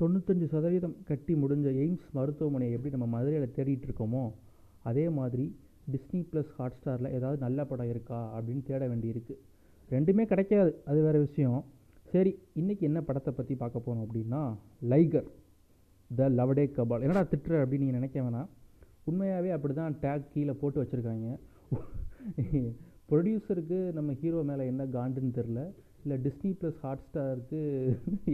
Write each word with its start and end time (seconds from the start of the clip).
தொண்ணூத்தஞ்சு 0.00 0.46
சதவீதம் 0.54 0.96
கட்டி 1.10 1.34
முடிஞ்ச 1.42 1.68
எய்ம்ஸ் 1.82 2.06
மருத்துவமனையை 2.16 2.72
எப்படி 2.76 2.92
நம்ம 2.94 3.06
மதுரையில் 3.14 3.54
தேடிட்டு 3.56 3.86
இருக்கோமோ 3.88 4.24
அதே 4.90 5.04
மாதிரி 5.18 5.46
டிஸ்னி 5.92 6.20
ப்ளஸ் 6.30 6.50
ஹாட் 6.56 6.76
ஸ்டாரில் 6.78 7.14
ஏதாவது 7.16 7.38
நல்ல 7.44 7.58
படம் 7.70 7.90
இருக்கா 7.94 8.18
அப்படின்னு 8.36 8.62
தேட 8.68 8.82
வேண்டியிருக்கு 8.92 9.34
ரெண்டுமே 9.94 10.24
கிடைக்காது. 10.32 10.70
அது 10.90 11.00
வேறு 11.06 11.18
விஷயம். 11.26 11.58
சரி 12.12 12.32
இன்றைக்கி 12.60 12.84
என்ன 12.88 12.98
படத்தை 13.08 13.32
பற்றி 13.38 13.54
பார்க்க 13.62 13.84
போகணும் 13.86 14.04
அப்படின்னா 14.06 14.40
லைகர் 14.92 15.28
த 16.10 16.28
லவடே 16.38 16.64
கபால். 16.76 17.02
என்னடா 17.04 17.22
திட்டுற 17.32 17.60
அப்படின்னு 17.62 17.84
நீங்கள் 17.84 18.00
நினைக்க 18.00 18.16
வேணாம். 18.26 18.48
உண்மையாகவே 19.10 19.50
அப்படி 19.56 19.74
தான் 19.80 19.96
டேக் 20.04 20.30
கீழே 20.32 20.54
போட்டு 20.60 20.80
வச்சுருக்காங்க. 20.82 21.28
ப்ரொடியூசருக்கு 23.10 23.78
நம்ம 23.98 24.12
ஹீரோ 24.20 24.40
மேலே 24.50 24.62
என்ன 24.72 24.84
காண்டுன்னு 24.96 25.36
தெரில 25.38 25.60
இல்லை 26.02 26.16
டிஸ்னி 26.26 26.50
ப்ளஸ் 26.60 26.80
ஹாட் 26.84 27.04
ஸ்டாருக்கு 27.06 27.60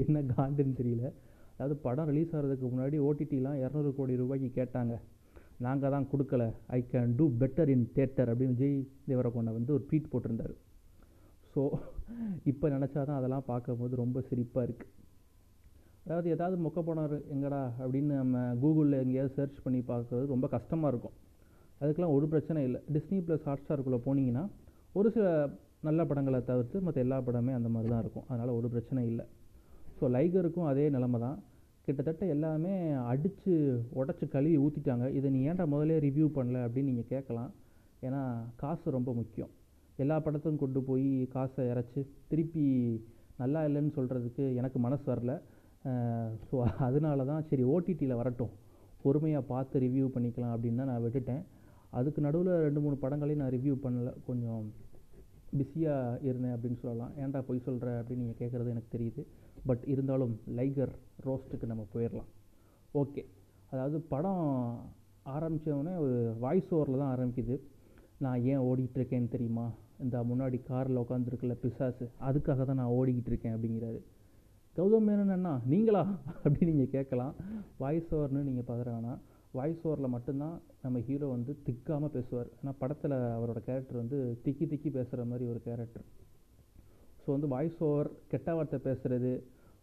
என்ன 0.04 0.20
காண்டுன்னு 0.34 0.78
தெரியல. 0.80 1.04
அதாவது 1.54 1.74
படம் 1.86 2.08
ரிலீஸ் 2.10 2.32
ஆகிறதுக்கு 2.36 2.66
முன்னாடி 2.72 2.96
ஓடிடிலாம் 3.08 3.58
இரநூறு 3.62 3.90
கோடி 3.98 4.14
ரூபாய்க்கு 4.22 4.50
கேட்டாங்க. 4.58 4.94
நாங்கள் 5.66 5.92
தான் 5.94 6.08
கொடுக்கல. 6.12 6.44
I 6.76 6.78
can 6.92 7.12
do 7.18 7.24
better 7.40 7.70
in 7.74 7.86
theatre 7.96 8.30
அப்படின்னு 8.32 8.56
விஜய் 8.58 8.76
தேவரகொண்டை 9.10 9.52
வந்து 9.58 9.74
ஒரு 9.76 9.84
ட்வீட் 9.90 10.12
போட்டிருந்தார். 10.12 10.54
ஸோ 11.52 11.62
இப்போ 12.50 12.66
நினச்சா 12.74 13.00
தான் 13.08 13.18
அதெல்லாம் 13.20 13.48
பார்க்கும்போது 13.50 13.94
ரொம்ப 14.02 14.20
சிரிப்பாக 14.28 14.66
இருக்குது 14.68 14.90
அதாவது 16.06 16.28
ஏதாவது 16.34 16.56
மொக்க 16.64 16.80
படம் 16.86 17.12
எங்கடா 17.34 17.60
அப்படின்னு 17.82 18.14
நம்ம 18.22 18.38
கூகுளில் 18.62 18.96
எங்கேயாவது 19.02 19.34
சர்ச் 19.36 19.58
பண்ணி 19.64 19.80
பார்க்குறது 19.90 20.32
ரொம்ப 20.34 20.46
கஷ்டமாக 20.54 20.90
இருக்கும். 20.92 21.16
அதுக்கெலாம் 21.80 22.14
ஒரு 22.16 22.26
பிரச்சனை 22.32 22.60
இல்லை. 22.68 22.80
டிஸ்னி 22.96 23.18
ப்ளஸ் 23.26 23.46
ஹாட்ஸ்டாருக்குள்ளே 23.50 24.00
போனீங்கன்னா 24.06 24.44
ஒரு 25.00 25.10
சில 25.16 25.26
நல்ல 25.88 26.00
படங்களை 26.10 26.40
தவிர்த்து 26.50 26.82
மற்ற 26.86 26.98
எல்லா 27.04 27.18
படமே 27.28 27.52
அந்த 27.58 27.68
மாதிரி 27.74 27.90
தான் 27.92 28.02
இருக்கும். 28.04 28.26
அதனால் 28.30 28.56
ஒரு 28.58 28.68
பிரச்சனை 28.74 29.02
இல்லை. 29.12 29.24
ஸோ 30.02 30.08
லைகருக்கும் 30.16 30.68
அதே 30.68 30.84
நிலமை 30.94 31.18
தான் 31.24 31.38
கிட்டத்தட்ட 31.86 32.24
எல்லாமே 32.34 32.72
அடித்து 33.10 33.52
உடச்சி 34.00 34.24
கழுவி 34.32 34.56
ஊற்றிட்டாங்க 34.64 35.06
இதை 35.18 35.28
நீ 35.34 35.40
ஏன்டா 35.50 35.64
முதலே 35.72 35.96
ரிவ்யூ 36.04 36.26
பண்ணல 36.36 36.58
அப்படின்னு 36.66 36.90
நீங்கள் 36.90 37.08
கேட்கலாம். 37.12 37.50
ஏன்னா 38.06 38.20
காசு 38.62 38.94
ரொம்ப 38.96 39.10
முக்கியம். 39.18 39.50
எல்லா 40.02 40.16
படத்தையும் 40.26 40.60
கொண்டு 40.62 40.80
போய் 40.88 41.08
காசை 41.34 41.64
இறச்சி 41.72 42.00
திருப்பி 42.30 42.64
நல்லா 43.42 43.60
இல்லைன்னு 43.68 43.92
சொல்கிறதுக்கு 43.98 44.46
எனக்கு 44.60 44.80
மனசு 44.86 45.04
வரல. 45.12 45.34
ஸோ 46.48 46.56
அதனால 46.88 47.26
தான் 47.30 47.46
சரி 47.50 47.66
ஓடிடியில் 47.74 48.20
வரட்டும். 48.22 48.52
பொறுமையாக 49.04 49.50
பார்த்து 49.52 49.84
ரிவ்யூ 49.86 50.08
பண்ணிக்கலாம் 50.16 50.54
அப்படின்னு 50.56 50.80
தான் 50.82 50.92
நான் 50.92 51.04
விட்டுட்டேன். 51.06 51.44
அதுக்கு 52.00 52.20
நடுவில் 52.26 52.52
ரெண்டு 52.66 52.82
மூணு 52.86 52.98
படங்களையும் 53.04 53.44
நான் 53.44 53.54
ரிவ்யூ 53.58 53.76
பண்ணல. 53.84 54.12
கொஞ்சம் 54.30 54.64
பிஸியாக 55.60 56.18
இருந்தேன் 56.30 56.56
அப்படின்னு 56.56 56.80
சொல்லலாம். 56.84 57.14
ஏன்டா 57.22 57.42
பொய் 57.48 57.66
சொல்கிற 57.68 57.88
அப்படின்னு 58.00 58.24
நீங்கள் 58.24 58.40
கேட்குறது 58.42 58.74
எனக்கு 58.74 58.94
தெரியுது. 58.96 59.24
பட் 59.66 59.84
இருந்தாலும் 59.84 60.40
லைகர் 60.56 60.94
ரோஸ்ட்டுக்கு 61.24 61.66
நம்ம 61.66 61.86
போயிடலாம் 61.94 62.30
ஓகே 62.94 63.24
அதாவது 63.70 64.00
படம் 64.00 64.44
ஆரம்பித்தவொடனே 65.24 65.98
ஒரு 65.98 66.34
வாய்ஸ் 66.40 66.74
ஓவரில் 66.74 66.98
தான் 66.98 67.12
ஆரம்பிக்குது. 67.16 67.60
நான் 68.18 68.42
ஏன் 68.42 68.58
ஓடிட்டுருக்கேன்னு 68.58 69.28
தெரியுமா? 69.28 69.70
இந்த 70.00 70.22
முன்னாடி 70.22 70.62
காரில் 70.62 70.96
உட்காந்துருக்குல்ல 70.96 71.52
பிசாசு. 71.52 72.10
அதுக்காக 72.20 72.64
தான் 72.64 72.76
நான் 72.76 72.94
ஓடிக்கிட்டு 72.98 73.30
இருக்கேன் 73.32 73.54
அப்படிங்கிறாரு. 73.54 74.00
கௌதம் 74.76 75.06
மேனன் 75.08 75.30
அண்ணா 75.30 75.60
நீங்களா? 75.66 76.02
அப்படின்னு 76.44 76.70
நீங்கள் 76.72 76.90
கேட்கலாம். 76.90 77.34
வாய்ஸ் 77.78 78.14
ஓவர்னு 78.14 78.42
நீங்கள் 78.48 78.68
பதறானா 78.70 79.18
வாய்ஸ் 79.52 79.86
ஓவரில் 79.86 80.08
மட்டும்தான் 80.08 80.60
நம்ம 80.82 80.98
ஹீரோ 80.98 81.26
வந்து 81.26 81.58
திக்காமல் 81.66 82.14
பேசுவார். 82.16 82.46
ஏன்னா 82.62 82.72
படத்தில் 82.78 83.12
அவரோட 83.12 83.58
கேரக்டர் 83.58 83.96
வந்து 83.96 84.38
திக்கி 84.44 84.66
திக்கி 84.72 84.90
பேசுகிற 84.90 85.24
மாதிரி 85.24 85.50
ஒரு 85.50 85.60
கேரக்டர் 85.64 86.04
ஸோ 87.22 87.28
வந்து 87.34 87.48
வாய்ஸ் 87.54 87.80
ஓவர் 87.88 88.08
கெட்ட 88.32 88.54
வார்த்தை 88.56 88.78
பேசுகிறது 88.86 89.32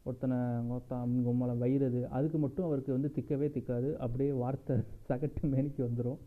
ஒருத்தனை 0.08 0.38
ஒருத்தன் 0.74 1.16
உம்மளை 1.32 1.56
வைகிறது 1.64 2.02
அதுக்கு 2.18 2.38
மட்டும் 2.44 2.68
அவருக்கு 2.68 2.92
வந்து 2.98 3.10
திக்கவே 3.16 3.48
திக்காது. 3.56 3.90
அப்படியே 4.06 4.32
வார்த்தை 4.44 4.76
சகட்டு 5.10 5.50
மேனிக்கு 5.54 5.82
வந்துடும் 5.88 6.20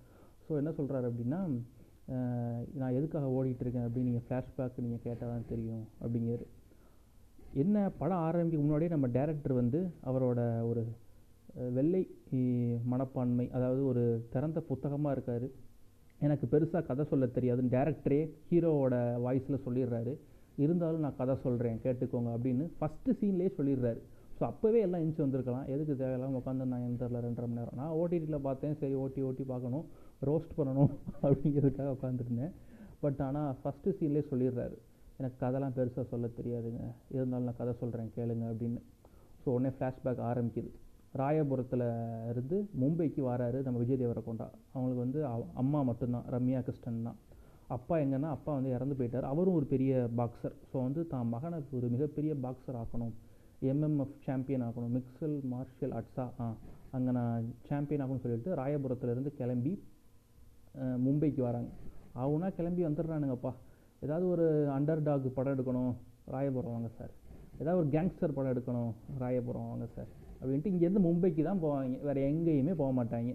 ஸோ 0.45 0.51
என்ன 0.61 0.71
சொல்கிறாரு 0.79 1.07
அப்படின்னா 1.11 1.41
நான் 2.81 2.97
எதுக்காக 2.99 3.27
ஓடிட்டுருக்கேன் 3.37 3.87
அப்படின்னு 3.87 4.09
நீங்கள் 4.11 4.27
ஃப்ளாஷ்பேக் 4.27 4.83
நீங்கள் 4.85 5.05
கேட்டால் 5.07 5.33
தான் 5.33 5.49
தெரியும் 5.53 5.85
அப்படிங்கிறது 6.03 6.47
என்ன 7.63 7.77
படம் 8.01 8.23
ஆரம்பிக்க 8.27 8.63
முன்னாடியே 8.65 8.91
நம்ம 8.95 9.09
டேரக்டர் 9.17 9.55
வந்து 9.61 9.81
அவரோட 10.11 10.41
ஒரு 10.71 10.83
வெள்ளை 11.77 12.03
மனப்பான்மை 12.93 13.47
அதாவது 13.57 13.83
ஒரு 13.91 14.03
திறந்த 14.35 14.59
புத்தகமாக 14.71 15.15
இருக்கார். 15.17 15.47
எனக்கு 16.21 16.47
பெருசாக 16.53 16.83
கதை 16.89 17.05
சொல்ல 17.11 17.27
தெரியாதுன்னு 17.37 17.75
டேரக்டரே 17.77 18.21
ஹீரோவோட 18.51 18.95
வாய்ஸில் 19.25 19.65
சொல்லிடுறாரு. 19.67 20.13
இருந்தாலும் 20.57 21.05
நான் 21.05 21.19
கதை 21.21 21.35
சொல்கிறேன் 21.45 21.79
கேட்டுக்கோங்க 21.85 22.31
அப்படின்னு 22.37 22.65
ஃபஸ்ட்டு 22.79 23.17
சீன்லேயே 23.21 23.51
சொல்லிடுறாரு. 23.59 24.01
ஸோ 24.39 24.43
அப்போவே 24.51 24.79
எல்லாம் 24.87 25.03
எஞ்சி 25.05 25.21
வந்திருக்கலாம். 25.23 25.67
எதுக்கு 25.75 25.95
தேவையில்லாமல் 25.97 26.41
உட்காந்து 26.41 26.65
நான் 26.73 26.87
எந்த 26.89 27.03
தெரில 27.05 27.21
ரெண்டரை 27.27 27.47
மணி 27.49 27.61
நேரம்? 27.61 27.77
நான் 27.81 27.95
ஓடிடியில் 28.01 28.45
பார்த்தேன். 28.47 28.77
சரி 28.81 28.95
ஓட்டி 28.95 29.23
ஓட்டி 29.23 29.45
பார்க்கணும். 29.53 29.85
ரோஸ்ட் 30.29 30.55
பண்ணணும் 30.59 30.93
அப்படிங்கிறதுக்காக 31.25 31.95
உட்காந்துருந்தேன் 31.97 32.53
பட் 33.05 33.21
ஆனால் 33.27 33.57
ஃபஸ்ட்டு 33.63 33.95
சீன்லேயே 33.99 34.25
சொல்லிடுறாரு. 34.31 34.77
எனக்கு 35.19 35.37
கதைலாம் 35.45 35.75
பெருசாக 35.79 36.05
சொல்ல 36.13 36.27
தெரியாதுங்க. 36.39 36.83
இருந்தாலும் 37.09 37.49
நான் 37.49 37.61
கதை 37.61 37.75
சொல்கிறேன் 37.83 38.13
கேளுங்க 38.17 38.45
அப்படின்னு. 38.53 38.81
ஸோ 39.43 39.49
உடனே 39.57 39.73
ஃப்ளாஷ்பேக் 39.79 40.23
ஆரம்பிக்குது. 40.31 40.71
ராயபுரத்தில் 41.21 41.87
இருந்து 42.31 42.57
மும்பைக்கு 42.81 43.23
வராரு 43.31 43.63
நம்ம 43.63 43.79
விஜய் 43.79 44.01
தேவரகொண்டா 44.03 44.47
அவங்களுக்கு 44.73 45.03
வந்து 45.05 45.21
அம்மா 45.63 45.83
மட்டும்தான். 45.83 46.27
ரம்யா 46.35 46.61
கிருஷ்ணன் 46.61 47.07
தான். 47.09 47.19
அப்பா 47.77 47.95
எங்கன்னா 48.05 48.29
அப்பா 48.37 48.51
வந்து 48.59 48.71
இறந்து 48.77 48.95
போயிட்டார். 48.99 49.27
அவரும் 49.33 49.57
ஒரு 49.59 49.67
பெரிய 49.75 49.93
பாக்ஸர் 50.19 50.55
ஸோ 50.71 50.77
வந்து 50.87 51.03
தான் 51.13 51.31
மகனை 51.35 51.59
ஒரு 51.79 51.87
மிகப்பெரிய 51.95 52.33
பாக்ஸர் 52.45 52.79
ஆக்கணும். 52.83 53.15
எம்எம்எஃப் 53.73 54.17
சாம்பியன் 54.27 54.65
ஆகணும் 54.69 54.95
மிக்சல் 54.99 55.37
மார்ஷியல் 55.53 55.93
ஆர்ட்ஸா 55.99 56.25
ஆ 56.45 56.47
அங்கே 56.97 57.13
நான் 57.19 57.45
சாம்பியன் 57.69 58.03
ஆகணும்னு 58.05 58.25
சொல்லிட்டு 58.25 58.57
ராயபுரத்துலேருந்து 58.61 59.33
கிளம்பி 59.41 59.73
மும்பைக்கு 61.05 61.43
வராங்க. 61.49 61.71
அவனா 62.23 62.49
கிளம்பி 62.59 62.83
வந்துடுறானுங்கப்பா. 62.87 63.53
ஏதாவது 64.05 64.25
ஒரு 64.35 64.47
அண்டர் 64.77 65.05
டாக் 65.09 65.29
படம் 65.39 65.55
எடுக்கணும். 65.57 65.93
ராயபுரம் 66.35 66.75
வாங்க 66.77 66.91
சார் 66.99 67.13
ஏதாவது 67.61 67.81
ஒரு 67.83 67.89
கேங்ஸ்டர் 67.95 68.37
படம் 68.37 68.53
எடுக்கணும். 68.55 68.93
ராயபுரம் 69.23 69.71
வாங்க 69.71 69.87
சார் 69.97 70.11
அப்படின்ட்டு 70.41 70.73
இங்கேருந்து 70.73 71.03
மும்பைக்கு 71.07 71.43
தான் 71.49 71.63
போவாங்க. 71.65 71.99
வேறு 72.09 72.21
எங்கேயுமே 72.31 72.75
போக 72.81 72.91
மாட்டாங்க. 72.99 73.33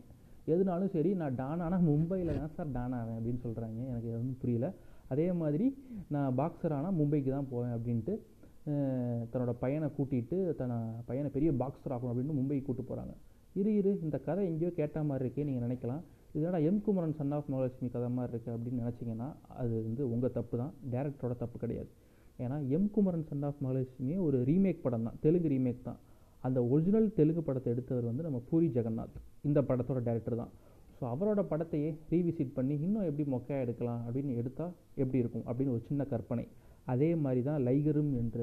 எதுனாலும் 0.54 0.92
சரி 0.96 1.12
நான் 1.22 1.38
டான் 1.42 1.64
ஆனால் 1.66 1.86
மும்பையில் 1.90 2.32
தான் 2.40 2.54
சார் 2.58 2.74
டான் 2.78 2.96
ஆவேன் 3.00 3.18
அப்படின்னு 3.20 3.42
சொல்கிறாங்க 3.46 3.80
எனக்கு 3.92 4.10
எதுவும் 4.14 4.40
புரியல. 4.44 4.68
அதே 5.14 5.28
மாதிரி 5.42 5.66
நான் 6.14 6.36
பாக்ஸர் 6.40 6.76
ஆனால் 6.78 6.96
மும்பைக்கு 7.00 7.32
தான் 7.38 7.50
போவேன் 7.54 7.74
அப்படின்ட்டு 7.78 8.16
தன்னோட 9.32 9.52
பையனை 9.64 9.88
கூட்டிகிட்டு 9.98 10.38
தன்னை 10.60 10.78
பையனை 11.10 11.30
பெரிய 11.36 11.50
பாக்ஸர் 11.62 11.94
ஆகணும் 11.96 12.12
அப்படின்னு 12.12 12.38
மும்பைக்கு 12.40 12.66
கூட்டு 12.70 12.84
போகிறாங்க 12.90 13.14
இரு 13.60 13.72
இரு 13.80 13.92
இந்த 14.06 14.18
கதை 14.26 14.42
எங்கேயோ 14.50 14.72
கேட்ட 14.80 15.04
மாதிரி 15.10 15.24
இருக்கே 15.26 15.46
நீங்கள் 15.50 15.66
நினைக்கலாம். 15.68 16.02
இதனால் 16.38 16.66
M 16.70 16.82
Kumaran 16.86 17.16
son 17.20 17.32
of 17.38 17.48
Mahalakshmi 17.52 17.90
கதை 17.94 18.10
மாதிரி 18.18 18.32
இருக்குது 18.34 18.56
அப்படின்னு 18.56 18.82
நினச்சிங்கன்னா 18.84 19.28
அது 19.62 19.76
வந்து 19.86 20.04
உங்கள் 20.14 20.34
தப்பு 20.38 20.56
தான். 20.62 20.74
டேரக்டரோட 20.94 21.36
தப்பு 21.44 21.58
கிடையாது. 21.64 21.90
ஏன்னா 22.44 22.58
M 22.78 22.90
Kumaran 22.96 23.26
son 23.30 23.46
of 23.50 23.62
Mahalakshmi 23.66 24.16
ஒரு 24.26 24.40
ரீமேக் 24.50 24.84
படம் 24.86 25.08
தான். 25.08 25.18
தெலுங்கு 25.24 25.50
ரீமேக் 25.56 25.82
தான். 25.88 26.00
அந்த 26.48 26.60
ஒரிஜினல் 26.74 27.08
தெலுங்கு 27.20 27.42
படத்தை 27.48 27.70
எடுத்தவர் 27.74 28.10
வந்து 28.10 28.26
நம்ம 28.28 28.40
பூரி 28.50 28.68
ஜெகநாத். 28.78 29.18
இந்த 29.48 29.60
படத்தோட 29.70 30.00
டேரக்டர் 30.08 30.42
தான். 30.42 30.52
ஸோ 30.98 31.04
அவரோட 31.14 31.42
படத்தையே 31.52 31.90
ரீவிசிட் 32.12 32.56
பண்ணி 32.58 32.76
இன்னும் 32.86 33.08
எப்படி 33.10 33.26
மொக்கையாக 33.34 33.66
எடுக்கலாம் 33.66 34.02
அப்படின்னு 34.06 34.38
எடுத்தால் 34.42 34.74
எப்படி 35.02 35.22
இருக்கும் 35.24 35.46
அப்படின்னு 35.48 35.76
ஒரு 35.76 35.84
சின்ன 35.90 36.06
கற்பனை. 36.14 36.46
அதே 36.94 37.10
மாதிரி 37.26 37.42
தான் 37.50 37.62
லைகரும் 37.68 38.14
என்ற 38.22 38.40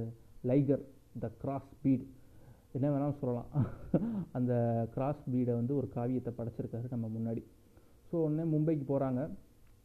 லைகர் 0.51 0.85
த 1.23 1.31
கிராஸ் 1.43 1.71
பீட் 1.83 2.05
என்ன 2.77 2.87
வேணாலும் 2.93 3.21
சொல்லலாம். 3.23 3.51
அந்த 4.37 4.53
கிராஸ் 4.95 5.21
பீடை 5.33 5.53
வந்து 5.61 5.73
ஒரு 5.81 5.89
காவியத்தை 5.97 6.33
படைச்சிருக்காரு 6.39 6.95
நம்ம 6.95 7.09
முன்னாடி. 7.17 7.43
ஸோ 8.09 8.15
உடனே 8.25 8.45
மும்பைக்கு 8.55 8.87
போகிறாங்க 8.93 9.21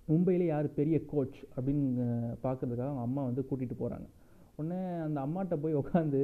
மும்பையில் 0.08 0.46
யார் 0.46 0.68
பெரிய 0.78 0.98
கோச் 1.12 1.38
அப்படின்னு 1.56 2.06
பார்க்குறதுக்காக 2.46 2.90
அவங்க 2.92 3.04
அம்மா 3.08 3.22
வந்து 3.28 3.42
கூட்டிகிட்டு 3.50 3.78
போகிறாங்க 3.82 4.08
உடனே 4.56 4.80
அந்த 5.08 5.18
அம்மாட்ட 5.26 5.56
போய் 5.64 5.80
உட்காந்து 5.82 6.22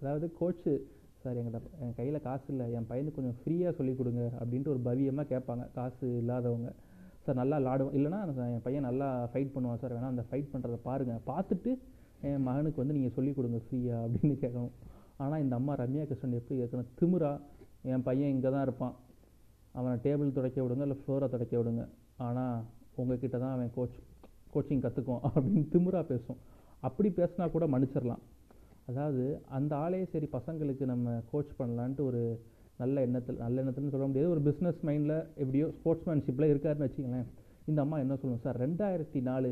அதாவது 0.00 0.26
கோச்சு 0.40 0.72
சார் 1.22 1.36
எங்கிட்ட 1.40 1.58
என் 1.84 1.94
கையில் 1.98 2.18
காசு 2.26 2.46
இல்லை. 2.52 2.66
என் 2.76 2.88
பையனுக்கு 2.90 3.18
கொஞ்சம் 3.18 3.36
ஃப்ரீயாக 3.40 3.72
சொல்லிக் 3.78 4.00
கொடுங்க 4.00 4.22
அப்படின்ட்டு 4.40 4.72
ஒரு 4.74 4.80
பவியமாக 4.88 5.26
கேட்பாங்க. 5.32 5.64
காசு 5.78 6.06
இல்லாதவங்க. 6.22 6.70
சார் 7.24 7.38
நல்லா 7.40 7.56
விளாடுவோம். 7.60 7.94
இல்லைனா 7.98 8.20
என் 8.54 8.64
பையன் 8.66 8.86
நல்லா 8.88 9.08
ஃபைட் 9.32 9.52
பண்ணுவான் 9.54 9.80
சார் 9.82 9.94
வேணால் 9.96 10.12
அந்த 10.14 10.24
ஃபைட் 10.30 10.50
பண்ணுறத 10.52 10.78
பாருங்கள் 10.88 11.22
பார்த்துட்டு 11.30 11.72
என் 12.28 12.44
மகனுக்கு 12.48 12.80
வந்து 12.82 12.96
நீங்கள் 12.96 13.14
சொல்லிக் 13.16 13.38
கொடுங்க 13.38 13.58
ஃப்ரீயாக 13.66 14.04
அப்படின்னு 14.06 14.36
கேட்கணும். 14.42 14.72
ஆனால் 15.22 15.42
இந்த 15.44 15.54
அம்மா 15.60 15.72
ரம்யா 15.82 16.04
கிருஷ்ணன் 16.10 16.36
எப்படி 16.40 16.56
கேட்கணும்? 16.62 16.88
திமுறா 17.00 17.32
என் 17.92 18.04
பையன் 18.08 18.32
இங்கே 18.34 18.50
தான் 18.54 18.64
இருப்பான். 18.66 18.94
அவனை 19.78 19.94
டேபிள் 20.06 20.34
துடைக்க 20.36 20.58
விடுங்க 20.64 20.86
இல்லை 20.86 20.98
ஃப்ளோரை 21.02 21.28
துடைக்க 21.34 21.54
விடுங்க. 21.60 21.84
ஆனால் 22.26 22.56
உங்ககிட்ட 23.00 23.36
தான் 23.44 23.54
அவன் 23.56 23.72
கோச் 23.76 23.96
கோச்சிங் 24.54 24.82
கற்றுக்குவான் 24.84 25.24
அப்படின்னு 25.28 25.62
திமுறா 25.74 26.00
பேசும். 26.12 26.40
அப்படி 26.88 27.08
பேசினா 27.18 27.44
கூட 27.54 27.64
மன்னிச்சிடலாம். 27.74 28.22
அதாவது 28.86 29.24
அந்த 29.48 29.76
ஆளே 29.76 30.04
சரி 30.04 30.28
பசங்களுக்கு 30.32 30.84
நம்ம 30.84 31.22
கோச் 31.30 31.52
பண்ணலான்ட்டு 31.58 32.00
ஒரு 32.00 32.22
நல்ல 32.76 33.00
எண்ணத்தில் 33.00 33.36
நல்ல 33.36 33.62
எண்ணத்துலன்னு 33.62 33.90
சொல்ல 33.90 34.06
முடியாது. 34.06 34.30
ஒரு 34.30 34.40
பிஸ்னஸ் 34.40 34.80
மைண்டில் 34.82 35.16
எப்படியோ 35.34 35.66
ஸ்போர்ட்ஸ்மேன்ஷிப்பில் 35.76 36.50
இருக்காருன்னு 36.52 36.88
வச்சுங்களேன் 36.88 37.26
இந்த 37.66 37.80
அம்மா 37.80 37.98
என்ன 37.98 38.14
சொல்லணும் 38.14 38.40
சார் 38.40 38.58
ரெண்டாயிரத்தி 38.58 39.20
நாலு 39.20 39.50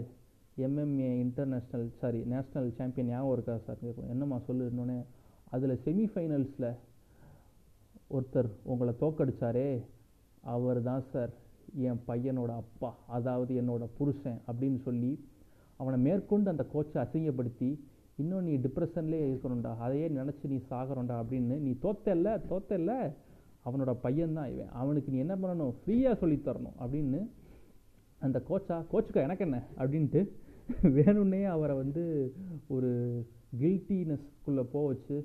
MMA 0.57 1.11
international 1.25 1.87
sorry 2.01 2.21
national 2.33 2.71
champion 2.79 3.09
ஞாபகம் 3.09 3.33
இருக்கா 3.33 3.59
சார்? 3.67 3.79
கேட்கும். 3.81 4.09
என்னம்மா 4.09 4.39
சொல்லு 4.47 4.71
இன்னொன்னே 4.71 4.99
அதில் 5.47 5.81
செமிஃபைனல்ஸில் 5.85 6.71
ஒருத்தர் 8.11 8.51
உங்களை 8.65 8.95
தோக்கடிச்சாரே 9.01 9.69
அவர் 10.45 10.83
தான் 10.83 11.05
சார் 11.13 11.33
என் 11.83 12.01
பையனோட 12.09 12.53
அப்பா 12.57 12.91
அதாவது 13.09 13.53
என்னோட 13.55 13.85
புருஷன் 13.99 14.41
அப்படின்னு 14.49 14.81
சொல்லி 14.83 15.13
அவனை 15.81 15.99
மேற்கொண்டு 16.01 16.51
அந்த 16.51 16.65
கோச்சை 16.73 16.99
அசிங்கப்படுத்தி 17.03 17.71
இன்னும் 18.21 18.47
நீ 18.49 18.55
டிப்ரெஷன்லேயே 18.65 19.25
இருக்கணும்டா. 19.31 19.73
அதையே 19.87 20.07
நினச்சி 20.19 20.47
நீ 20.53 20.59
சாகிறோண்டா 20.71 21.17
அப்படின்னு 21.23 21.59
நீ 21.67 21.73
தோத்தல்ல 21.85 22.31
தோத்தல்ல 22.53 22.93
அவனோட 23.69 23.93
பையன்தான் 24.05 24.53
இவன். 24.55 24.73
அவனுக்கு 24.83 25.13
நீ 25.13 25.19
என்ன 25.25 25.35
பண்ணணும்? 25.43 25.75
ஃப்ரீயாக 25.83 26.17
சொல்லித் 26.23 26.47
தரணும் 26.47 26.77
அப்படின்னு 26.85 27.21
அந்த 28.21 28.39
கோச்சா 28.49 28.77
கோச்சுக்கா 28.93 29.21
எனக்கு 29.27 29.45
என்ன? 29.45 29.59
அப்படின்ட்டு 29.79 30.23
வேணும்னே 30.99 31.43
அவரை 31.55 31.77
வந்து 31.77 32.03
ஒரு 32.75 32.91
கில்ட்டினஸ்க்குள்ளே 33.61 34.65
போக 34.73 34.87
வச்சு 34.87 35.17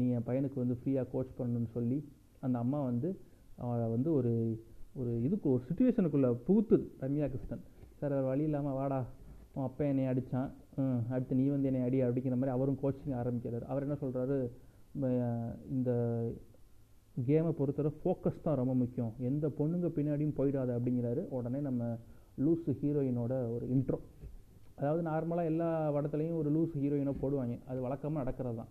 நீ 0.00 0.06
என் 0.16 0.26
பையனுக்கு 0.26 0.60
வந்து 0.62 0.78
ஃப்ரீயாக 0.80 1.06
கோச் 1.12 1.38
பண்ணணும்னு 1.38 1.70
சொல்லி 1.76 1.98
அந்த 2.40 2.56
அம்மா 2.64 2.80
வந்து 2.82 3.10
அவளை 3.56 3.86
வந்து 3.94 4.10
ஒரு 4.18 4.32
ஒரு 4.94 5.12
இதுக்கு 5.22 5.46
ஒரு 5.50 5.62
சுச்சுவேஷனுக்குள்ளே 5.68 6.30
புகுத்துது 6.46 6.86
ரம்யா 7.02 7.26
கிருஷ்ணன். 7.32 7.62
சார் 7.98 8.12
வேறு 8.12 8.24
வழி 8.24 8.42
இல்லாமல் 8.42 8.72
வாடா. 8.72 9.00
உன் 9.54 9.64
அப்பா 9.64 9.84
என்னை 9.84 10.04
அடித்தான் 10.04 10.50
அடுத்து 11.14 11.38
நீ 11.40 11.44
வந்து 11.54 11.68
என்னை 11.70 11.82
அடி 11.86 11.98
அப்படிங்கிற 12.06 12.36
மாதிரி 12.40 12.54
அவரும் 12.56 12.78
கோச்சிங் 12.82 13.16
ஆரம்பிக்கிறார். 13.22 13.64
அவர் 13.72 13.84
என்ன 13.86 13.96
சொல்கிறாரு 14.02 14.36
இந்த 15.76 15.90
கேமை 17.28 17.50
பொறுத்தவரை 17.58 17.92
ஃபோக்கஸ் 18.00 18.44
தான் 18.46 18.58
ரொம்ப 18.60 18.74
முக்கியம். 18.82 19.12
எந்த 19.30 19.46
பொண்ணுங்க 19.58 19.88
பின்னாடியும் 19.96 20.36
போயிடாத 20.38 20.70
அப்படிங்கிறாரு. 20.78 21.22
உடனே 21.38 21.60
நம்ம 21.68 21.90
லூஸ் 22.44 22.68
ஹீரோயினோட 22.82 23.32
ஒரு 23.54 23.64
இன்ட்ரோ 23.76 23.98
அதாவது 24.80 25.02
நார்மலாக 25.08 25.50
எல்லா 25.50 25.68
படத்துலையும் 25.96 26.38
ஒரு 26.40 26.50
லூஸ் 26.54 26.74
ஹீரோயினை 26.82 27.12
போடுவாங்க. 27.22 27.54
அது 27.70 27.78
வழக்கமாக 27.86 28.22
நடக்கிறது 28.22 28.56
தான். 28.60 28.70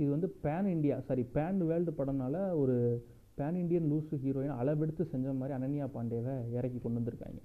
இது 0.00 0.08
வந்து 0.14 0.28
pan 0.44 0.68
India 0.74 0.96
sorry 1.08 1.22
pan 1.36 1.58
world 1.70 1.92
படம்னால 1.98 2.36
ஒரு 2.62 2.76
பேன் 3.38 3.58
இண்டியன் 3.62 3.88
லூஸ் 3.92 4.12
ஹீரோயின் 4.22 4.56
அளவெடுத்து 4.60 5.04
செஞ்ச 5.12 5.34
மாதிரி 5.40 5.54
அனன்யா 5.58 5.86
பாண்டேவை 5.96 6.34
இறக்கி 6.56 6.78
கொண்டு 6.78 6.98
வந்திருக்காங்க. 7.00 7.40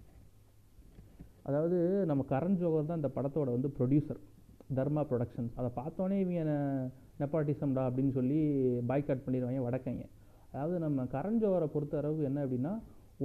அதாவது 1.47 1.77
நம்ம 2.09 2.21
கரண் 2.33 2.57
ஜோகர் 2.61 2.89
தான் 2.89 2.99
இந்த 3.01 3.11
படத்தோட 3.17 3.49
வந்து 3.55 3.69
ப்ரொடியூசர் 3.77 4.19
தர்மா 4.77 5.01
ப்ரொடக்ஷன்ஸ் 5.09 5.55
அதை 5.59 5.69
பார்த்தோன்னே 5.79 6.17
இவங்க 6.23 6.41
நெப்பாட்டிசம்டா 7.21 7.83
அப்படின்னு 7.89 8.13
சொல்லி 8.17 8.39
பாய்காட் 8.89 9.25
பண்ணிடுவாங்க 9.25 9.61
வடக்கைங்க. 9.67 10.05
அதாவது 10.51 10.77
நம்ம 10.85 11.03
கரண் 11.15 11.39
ஜோகரை 11.41 11.67
பொறுத்த 11.73 11.99
அளவு 12.01 12.21
என்ன 12.29 12.39
அப்படின்னா 12.45 12.73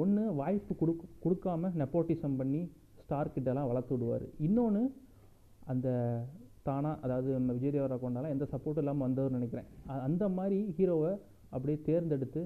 ஒன்று 0.03 0.23
வாய்ப்பு 0.41 0.73
கொடுக்க 0.81 1.05
கொடுக்காம 1.25 1.71
நெப்போட்டிசம் 1.83 2.39
பண்ணி 2.41 2.63
ஸ்டார் 3.03 3.33
கிட்டலாம் 3.35 3.69
வளர்த்து 3.71 3.95
விடுவார். 3.95 4.27
இன்னொன்று 4.47 4.83
அந்த 5.73 5.89
தானாக 6.67 7.01
அதாவது 7.05 7.29
நம்ம 7.39 7.53
விஜய் 7.57 7.75
தேவரா 7.77 7.97
கொண்டாலாம் 8.03 8.35
எந்த 8.35 8.47
சப்போர்ட்டும் 8.53 8.85
இல்லாமல் 8.85 9.07
வந்தவர்னு 9.07 9.39
நினைக்கிறேன். 9.39 9.69
அந்த 10.09 10.25
மாதிரி 10.39 10.59
ஹீரோவை 10.79 11.13
அப்படியே 11.55 11.79
தேர்ந்தெடுத்து 11.89 12.43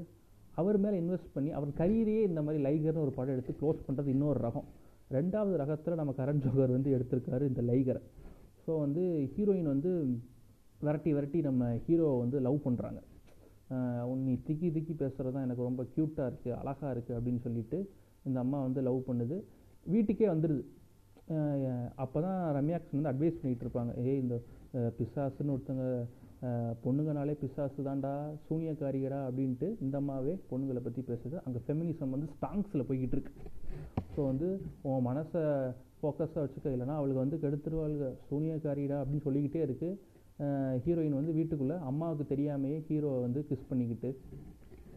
அவர் 0.61 0.76
மேலே 0.84 0.96
இன்வெஸ்ட் 1.02 1.34
பண்ணி 1.34 1.50
அவர் 1.58 1.78
கரியரையே 1.81 2.22
இந்த 2.31 2.40
மாதிரி 2.46 2.61
லைகர்னு 2.67 3.05
ஒரு 3.06 3.12
படம் 3.19 3.34
எடுத்து 3.37 3.52
க்ளோஸ் 3.61 3.84
பண்ணுறது 3.87 4.14
இன்னொரு 4.17 4.40
ரகம். 4.46 4.69
ரெண்டாவது 5.17 5.55
ரகத்தில் 5.62 6.01
நம்ம 6.01 6.12
கரண் 6.19 6.43
ஜோகர் 6.45 6.75
வந்து 6.77 6.91
எடுத்திருக்காரு 6.97 7.45
இந்த 7.51 7.62
லைகரை. 7.71 8.03
ஸோ 8.65 8.71
வந்து 8.85 9.03
ஹீரோயின் 9.35 9.71
வந்து 9.75 9.93
விரட்டி 10.87 11.11
விரட்டி 11.17 11.39
நம்ம 11.49 11.71
ஹீரோவை 11.87 12.19
வந்து 12.25 12.37
லவ் 12.47 12.59
பண்ணுறாங்க 12.67 13.01
நீ 14.27 14.33
திக்கி 14.47 14.69
திக்கி 14.77 14.95
பேசுகிறது 15.01 15.35
தான் 15.35 15.45
எனக்கு 15.47 15.67
ரொம்ப 15.69 15.83
க்யூட்டாக 15.95 16.29
இருக்குது 16.31 16.57
அழகாக 16.61 16.93
இருக்குது 16.95 17.17
அப்படின்னு 17.19 17.41
சொல்லிட்டு 17.47 17.79
இந்த 18.29 18.39
அம்மா 18.45 18.59
வந்து 18.67 18.81
லவ் 18.89 19.01
பண்ணுது. 19.09 19.37
வீட்டுக்கே 19.93 20.29
வந்துடுது 20.35 20.65
அப்போ 22.05 22.19
தான் 22.27 22.41
ரம்யாக்ஷன் 22.59 22.99
வந்து 22.99 23.13
அட்வைஸ் 23.13 23.39
பண்ணிகிட்டு 23.41 23.65
இருப்பாங்க. 23.67 23.93
ஏய் 24.05 24.21
இந்த 24.23 24.37
பிசாசுன்னு 24.99 25.55
ஒருத்தங்க 25.56 25.85
பொண்ணுங்கனாலே 26.85 27.35
பிசாசு 27.43 27.81
தான்டா 27.89 28.13
சூனியக்காரிகடா 28.47 29.21
அப்படின்ட்டு 29.29 29.69
இந்த 29.85 29.97
அம்மாவே 30.03 30.35
பொண்ணுங்களை 30.51 30.83
பற்றி 30.87 31.03
பேசுது. 31.11 31.37
அங்கே 31.47 31.61
ஃபெமினிசம் 31.67 32.15
வந்து 32.15 32.29
ஸ்டாங்ஸில் 32.35 32.87
போய்கிட்டு 32.89 33.17
இருக்கு. 33.19 33.35
ஸோ 34.20 34.25
வந்து 34.31 34.49
உன் 34.88 35.05
மனசை 35.06 35.43
ஃபோக்கஸாக 35.99 36.43
வச்சுக்க 36.44 36.72
இல்லைன்னா 36.72 36.94
அவளுக்கு 36.99 37.20
வந்து 37.22 37.37
கெடுத்துருவாளுக 37.43 38.06
சூனியக்காரிடா 38.28 38.96
அப்படின்னு 39.02 39.25
சொல்லிக்கிட்டே 39.26 39.61
இருக்குது 39.67 40.82
ஹீரோயின் 40.84 41.17
வந்து 41.19 41.32
வீட்டுக்குள்ளே 41.38 41.76
அம்மாவுக்கு 41.90 42.25
தெரியாமையே 42.32 42.78
ஹீரோவை 42.88 43.19
வந்து 43.25 43.40
கிஸ் 43.49 43.64
பண்ணிக்கிட்டு 43.70 44.11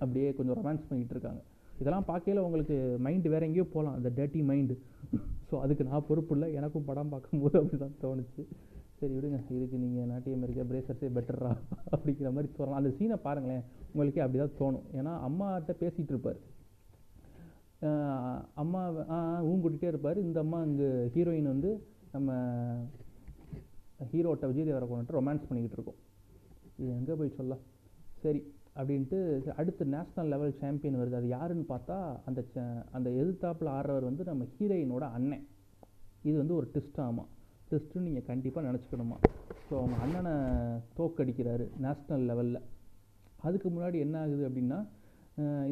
அப்படியே 0.02 0.28
கொஞ்சம் 0.38 0.58
ரொமான்ஸ் 0.60 0.86
பண்ணிக்கிட்டு 0.90 1.16
இருக்காங்க. 1.16 1.42
இதெல்லாம் 1.82 2.08
பார்க்கையில 2.12 2.44
உங்களுக்கு 2.48 2.76
மைண்டு 3.06 3.34
வேற 3.34 3.44
எங்கேயோ 3.50 3.68
போகலாம் 3.76 3.98
அந்த 4.00 4.10
டேட்டி 4.20 4.42
மைண்டு 4.50 4.76
ஸோ 5.50 5.56
அதுக்கு 5.66 5.88
நான் 5.90 6.08
பொறுப்பு 6.10 6.36
இல்லை. 6.36 6.50
எனக்கும் 6.60 6.88
படம் 6.90 7.14
பார்க்கும்போது 7.14 7.56
அப்படி 7.62 7.80
தான் 7.84 7.98
தோணுச்சு. 8.06 8.44
சரி 9.00 9.14
விடுங்க. 9.18 9.40
இதுக்கு 9.58 9.78
நீங்கள் 9.84 10.10
நாட்டிய 10.14 10.40
அமெரிக்கா 10.40 10.66
பிரேசர்ஸே 10.72 11.12
பெட்டரா 11.18 11.52
அப்படிங்கிற 11.94 12.32
மாதிரி 12.38 12.50
சொல்லலாம் 12.58 12.82
அந்த 12.82 12.92
சீனை 12.98 13.20
பாருங்களேன். 13.28 13.64
உங்களுக்கே 13.94 14.26
அப்படி 14.26 14.42
தான் 14.44 14.58
தோணும். 14.62 14.88
ஏன்னா 15.00 15.14
அம்மாட்ட 15.30 15.76
பேசிகிட்டு 15.84 16.16
இருப்பார். 16.16 16.42
அம்மா 18.62 18.82
கூட்டிகிட்டே 19.64 19.92
இருப்பார். 19.94 20.20
இந்த 20.28 20.40
அம்மா 20.46 20.60
இங்கே 20.70 20.90
ஹீரோயின் 21.16 21.54
வந்து 21.54 21.72
நம்ம 22.16 22.32
ஹீரோட்ட 24.12 24.46
விஜய் 24.50 24.68
தேவரை 24.70 24.88
கொண்டுட்டு 24.90 25.18
ரொமான்ஸ் 25.20 25.48
பண்ணிக்கிட்டு 25.50 25.78
இருக்கோம். 25.78 26.00
இது 26.80 26.90
எங்கே 27.00 27.16
போய் 27.20 27.38
சொல்ல 27.40 27.54
சரி 28.24 28.42
அப்படின்ட்டு 28.80 29.18
அடுத்து 29.60 29.84
நேஷ்னல் 29.96 30.30
லெவல் 30.34 30.54
சாம்பியன் 30.62 31.00
வருது. 31.02 31.20
அது 31.20 31.28
யாருன்னு 31.36 31.66
பார்த்தா 31.72 31.98
அந்த 32.28 32.40
அந்த 32.98 33.08
எதிர்த்தாப்பில் 33.22 33.70
ஆடுறவர் 33.78 34.10
வந்து 34.10 34.24
நம்ம 34.30 34.48
ஹீரோயினோட 34.56 35.06
அண்ணன். 35.18 35.44
இது 36.28 36.36
வந்து 36.42 36.56
ஒரு 36.60 36.68
ட்விஸ்ட் 36.74 37.00
ஆமாம் 37.06 37.30
ட்விஸ்ட்டுன்னு 37.70 38.08
நீங்கள் 38.08 38.28
கண்டிப்பாக 38.32 38.66
நினச்சிக்கணுமா. 38.70 39.18
ஸோ 39.68 39.74
அவங்க 39.82 39.98
அண்ணனை 40.06 40.34
தோக்கடிக்கிறாரு 40.98 41.66
நேஷ்னல் 41.86 42.26
லெவலில் 42.30 42.62
அதுக்கு 43.48 43.68
முன்னாடி 43.76 43.98
என்ன 44.06 44.16
ஆகுது 44.24 44.44
அப்படின்னா 44.50 44.80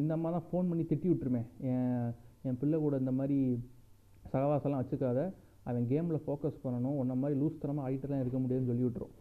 இந்த 0.00 0.12
அம்மா 0.16 0.28
தான் 0.36 0.46
ஃபோன் 0.48 0.68
பண்ணி 0.70 0.84
திட்டி 0.90 1.08
விட்டுருமே. 1.10 1.42
என் 1.72 2.08
என் 2.46 2.58
பிள்ளை 2.60 2.78
கூட 2.84 2.94
இந்த 3.02 3.12
மாதிரி 3.18 3.38
சகவாசெல்லாம் 4.32 4.82
வச்சுக்காத 4.82 5.20
அவன் 5.68 5.84
கேமில் 5.92 6.22
ஃபோக்கஸ் 6.24 6.62
பண்ணணும் 6.64 6.96
உன்ன 7.00 7.14
மாதிரி 7.22 7.36
லூஸ்தரமாக 7.42 7.86
ஆகிட்டுலாம் 7.88 8.22
இருக்க 8.22 8.38
முடியாதுன்னு 8.42 8.70
சொல்லி 8.70 8.86
விட்டுரும். 8.86 9.12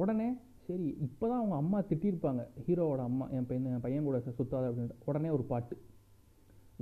உடனே 0.00 0.28
சரி 0.66 0.86
இப்போ 1.06 1.24
தான் 1.30 1.40
அவங்க 1.40 1.56
அம்மா 1.62 1.78
திட்டியிருப்பாங்க 1.90 2.42
ஹீரோவோட 2.66 3.00
அம்மா 3.10 3.24
என் 3.36 3.46
பையன் 3.48 3.72
என் 3.76 3.84
பையன் 3.86 4.06
கூட 4.08 4.18
சுத்தாத 4.26 4.64
அப்படின்ட்டு. 4.70 4.98
உடனே 5.08 5.30
ஒரு 5.36 5.44
பாட்டு. 5.52 5.76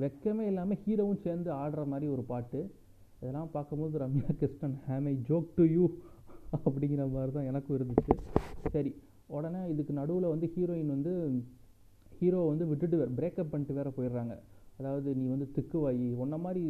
வெக்கமே 0.02 0.44
இல்லாமல் 0.50 0.80
ஹீரோவும் 0.84 1.22
சேர்ந்து 1.26 1.50
ஆடுற 1.62 1.84
மாதிரி 1.92 2.08
ஒரு 2.14 2.24
பாட்டு. 2.32 2.60
இதெல்லாம் 3.20 3.52
பார்க்கும்போது 3.54 3.98
Ramya 4.02 4.32
Krishnan 4.40 4.76
am 4.88 5.06
I 5.12 5.14
joke 5.28 5.48
to 5.58 5.64
you 5.76 5.84
அப்படிங்கிற 6.66 7.04
மாதிரி 7.14 7.32
தான் 7.36 7.48
எனக்கும் 7.50 7.76
இருந்துச்சு. 7.78 8.14
சரி 8.74 8.92
உடனே 9.36 9.62
இதுக்கு 9.72 9.92
நடுவில் 10.00 10.32
வந்து 10.34 10.46
ஹீரோயின் 10.54 10.92
வந்து 10.96 11.12
ஹீரோ 12.18 12.38
வந்து 12.50 12.64
விட்டுட்டு 12.68 13.00
வேறு 13.00 13.16
பிரேக்கப் 13.18 13.50
பண்ணிட்டு 13.52 13.78
வேறு 13.78 13.90
போயிடுறாங்க. 13.96 14.34
அதாவது 14.78 15.08
நீ 15.20 15.24
வந்து 15.34 15.46
திக்குவாயி 15.56 16.06
உன்ன 16.22 16.36
மாதிரி 16.44 16.64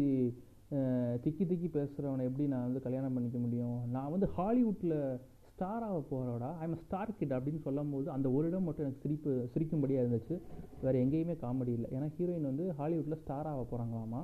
திக்கி 1.29 1.45
திக்கி 1.49 1.69
பேசுகிறவனை 1.77 2.23
எப்படி 2.29 2.45
நான் 2.49 2.67
வந்து 2.67 2.81
கல்யாணம் 2.81 3.15
பண்ணிக்க 3.15 3.39
முடியும்? 3.39 3.91
நான் 3.95 4.11
வந்து 4.11 4.27
ஹாலிவுட்டில் 4.37 4.95
ஸ்டாராக 5.49 5.89
ஆக 5.95 5.99
போகிறோடா 6.11 6.57
ஐம் 6.65 6.77
ஸ்டார் 6.83 7.15
கிட் 7.19 7.33
அப்படின்னு 7.33 7.61
சொல்லும் 7.65 7.91
போது 7.91 8.11
அந்த 8.11 8.31
ஒரு 8.31 8.49
இடம் 8.49 8.63
மட்டும் 8.63 8.85
எனக்கு 8.85 9.03
சிரிப்பு 9.05 9.31
சிரிக்கும்படியாக 9.55 10.05
இருந்துச்சு. 10.05 10.35
வேறு 10.83 10.99
எங்கேயுமே 11.05 11.35
காமெடி 11.43 11.73
இல்லை. 11.79 11.89
ஏன்னா 11.97 12.09
ஹீரோயின் 12.19 12.49
வந்து 12.51 12.75
ஹாலிவுட்டில் 12.79 13.21
ஸ்டாராக 13.23 13.65
போகிறாங்களாமா 13.71 14.21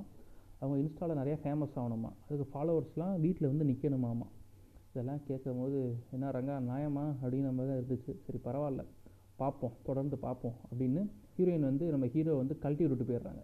அவங்க 0.61 0.77
இன்ஸ்டாவில் 0.83 1.21
நிறையா 1.21 1.39
ஃபேமஸ் 1.45 1.77
ஆகணுமா? 1.83 2.11
அதுக்கு 2.27 2.47
ஃபாலோவர்ஸ்லாம் 2.53 3.21
வீட்டில் 3.21 3.51
வந்து 3.53 3.65
நிற்கணுமாமா 3.65 4.29
இதெல்லாம் 4.93 5.23
கேட்கும் 5.29 5.61
போது 5.61 5.97
என்ன 6.11 6.31
ரங்கா 6.31 6.57
நியாயமா? 6.71 7.05
அப்படிங்கிற 7.23 7.53
மாதிரி 7.57 7.71
தான் 7.71 7.81
இருந்துச்சு. 7.81 8.15
சரி 8.27 8.41
பரவாயில்ல. 8.45 8.85
பார்ப்போம் 9.37 9.75
தொடர்ந்து 9.83 10.19
பார்ப்போம் 10.27 10.57
அப்படின்னு 10.71 11.03
ஹீரோயின் 11.39 11.69
வந்து 11.71 11.91
நம்ம 11.91 12.07
ஹீரோ 12.07 12.35
வந்து 12.35 12.59
கழட்டி 12.59 12.87
விட்டுட்டு 12.87 13.11
போயிடுறாங்க. 13.11 13.43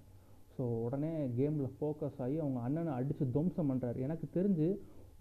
ஸோ 0.60 0.64
உடனே 0.86 1.10
கேமில் 1.36 1.68
ஃபோக்கஸ் 1.74 2.18
ஆகி 2.24 2.34
அவங்க 2.42 2.58
அண்ணனை 2.66 2.92
அடித்து 2.96 3.24
துவம்சம் 3.34 3.70
பண்ணுறாரு 3.70 3.98
எனக்கு 4.06 4.26
தெரிஞ்சு 4.34 4.66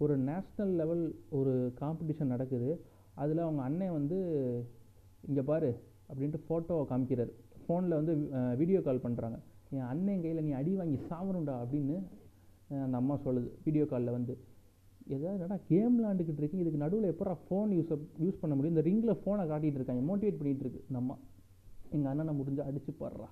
ஒரு 0.04 0.14
நேஷ்னல் 0.26 0.72
லெவல் 0.80 1.04
ஒரு 1.38 1.52
காம்படிஷன் 1.78 2.32
நடக்குது. 2.32 2.68
அதில் 3.22 3.40
அவங்க 3.44 3.62
அண்ணன் 3.68 3.94
வந்து 3.96 4.18
இங்கே 5.28 5.42
பாரு 5.50 5.70
அப்படின்ட்டு 6.08 6.40
ஃபோட்டோவை 6.46 6.84
காமிக்கிறாரு. 6.90 7.32
ஃபோனில் 7.62 7.96
வந்து 7.98 8.12
வீடியோ 8.60 8.80
கால் 8.88 9.02
பண்ணுறாங்க 9.06 9.38
என் 9.76 9.88
அண்ணன் 9.92 10.22
கையில் 10.24 10.44
நீ 10.46 10.52
அடி 10.60 10.72
வாங்கி 10.80 10.98
சாவணும்டா 11.10 11.54
அப்படின்னு 11.64 11.96
அந்த 12.86 12.96
அம்மா 13.02 13.16
சொல்லுது 13.26 13.50
வீடியோ 13.66 13.86
காலில் 13.92 14.16
வந்து. 14.18 14.34
ஏதாவது 15.14 15.36
என்னடா 15.38 15.58
கேம் 15.70 15.94
விளாண்டுக்கிட்டு 15.98 16.42
இருக்கீங்க? 16.42 16.64
இதுக்கு 16.66 16.84
நடுவில் 16.86 17.12
எப்போ 17.12 17.36
ஃபோன் 17.46 17.70
யூஸ் 17.78 17.92
யூஸ் 18.24 18.40
பண்ண 18.42 18.52
முடியும்? 18.56 18.74
இந்த 18.76 18.84
ரிங்கில் 18.90 19.20
ஃபோனை 19.22 19.46
காட்டிகிட்டு 19.52 19.80
இருக்காங்க. 19.80 20.04
மோட்டிவேட் 20.10 20.40
பண்ணிகிட்டு 20.40 20.66
இருக்கு. 20.66 20.82
நம்ம 20.96 21.00
அம்மா 21.00 21.16
எங்கள் 21.96 22.10
அண்ணனை 22.12 22.34
முடிஞ்சு 22.40 22.62
அடிச்சு 22.68 22.92
பாடுறா 23.02 23.28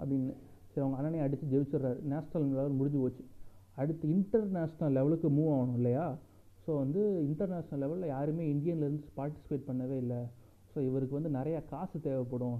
அப்படின்னு. 0.00 0.34
சரி 0.70 0.82
அவங்க 0.84 0.96
அண்ணனை 1.00 1.20
அடித்து 1.26 1.46
ஜெயிச்சிடுறாரு. 1.52 2.00
நேஷ்னல் 2.12 2.48
லெவல் 2.58 2.76
முடிஞ்சு 2.80 2.98
போச்சு. 3.02 3.22
அடுத்து 3.80 4.06
இன்டர்நேஷ்னல் 4.16 4.94
லெவலுக்கு 4.98 5.28
மூவ் 5.36 5.52
ஆகணும் 5.54 5.78
இல்லையா? 5.80 6.04
ஸோ 6.64 6.70
வந்து 6.82 7.00
இன்டர்நேஷ்னல் 7.28 7.82
லெவலில் 7.84 8.12
யாருமே 8.14 8.44
இந்தியன்லேருந்து 8.54 9.08
பார்ட்டிசிபேட் 9.18 9.68
பண்ணவே 9.68 9.96
இல்லை. 10.04 10.20
ஸோ 10.72 10.78
இவருக்கு 10.88 11.18
வந்து 11.18 11.30
நிறையா 11.38 11.60
காசு 11.72 11.96
தேவைப்படும். 12.08 12.58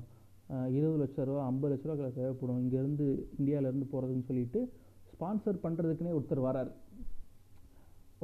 இருபது 0.77 0.99
லட்ச 1.03 1.25
ரூபா 1.29 1.43
ஐம்பது 1.51 1.73
லட்ச 1.73 1.87
ரூபா 1.89 2.09
தேவைப்படும். 2.21 2.61
இங்கேருந்து 2.63 3.07
இந்தியாவிலேருந்து 3.41 3.91
போகிறதுன்னு 3.93 4.29
சொல்லிட்டு 4.31 4.61
ஸ்பான்சர் 5.13 5.63
பண்ணுறதுக்குனே 5.65 6.15
ஒருத்தர் 6.19 6.47
வரார். 6.49 6.71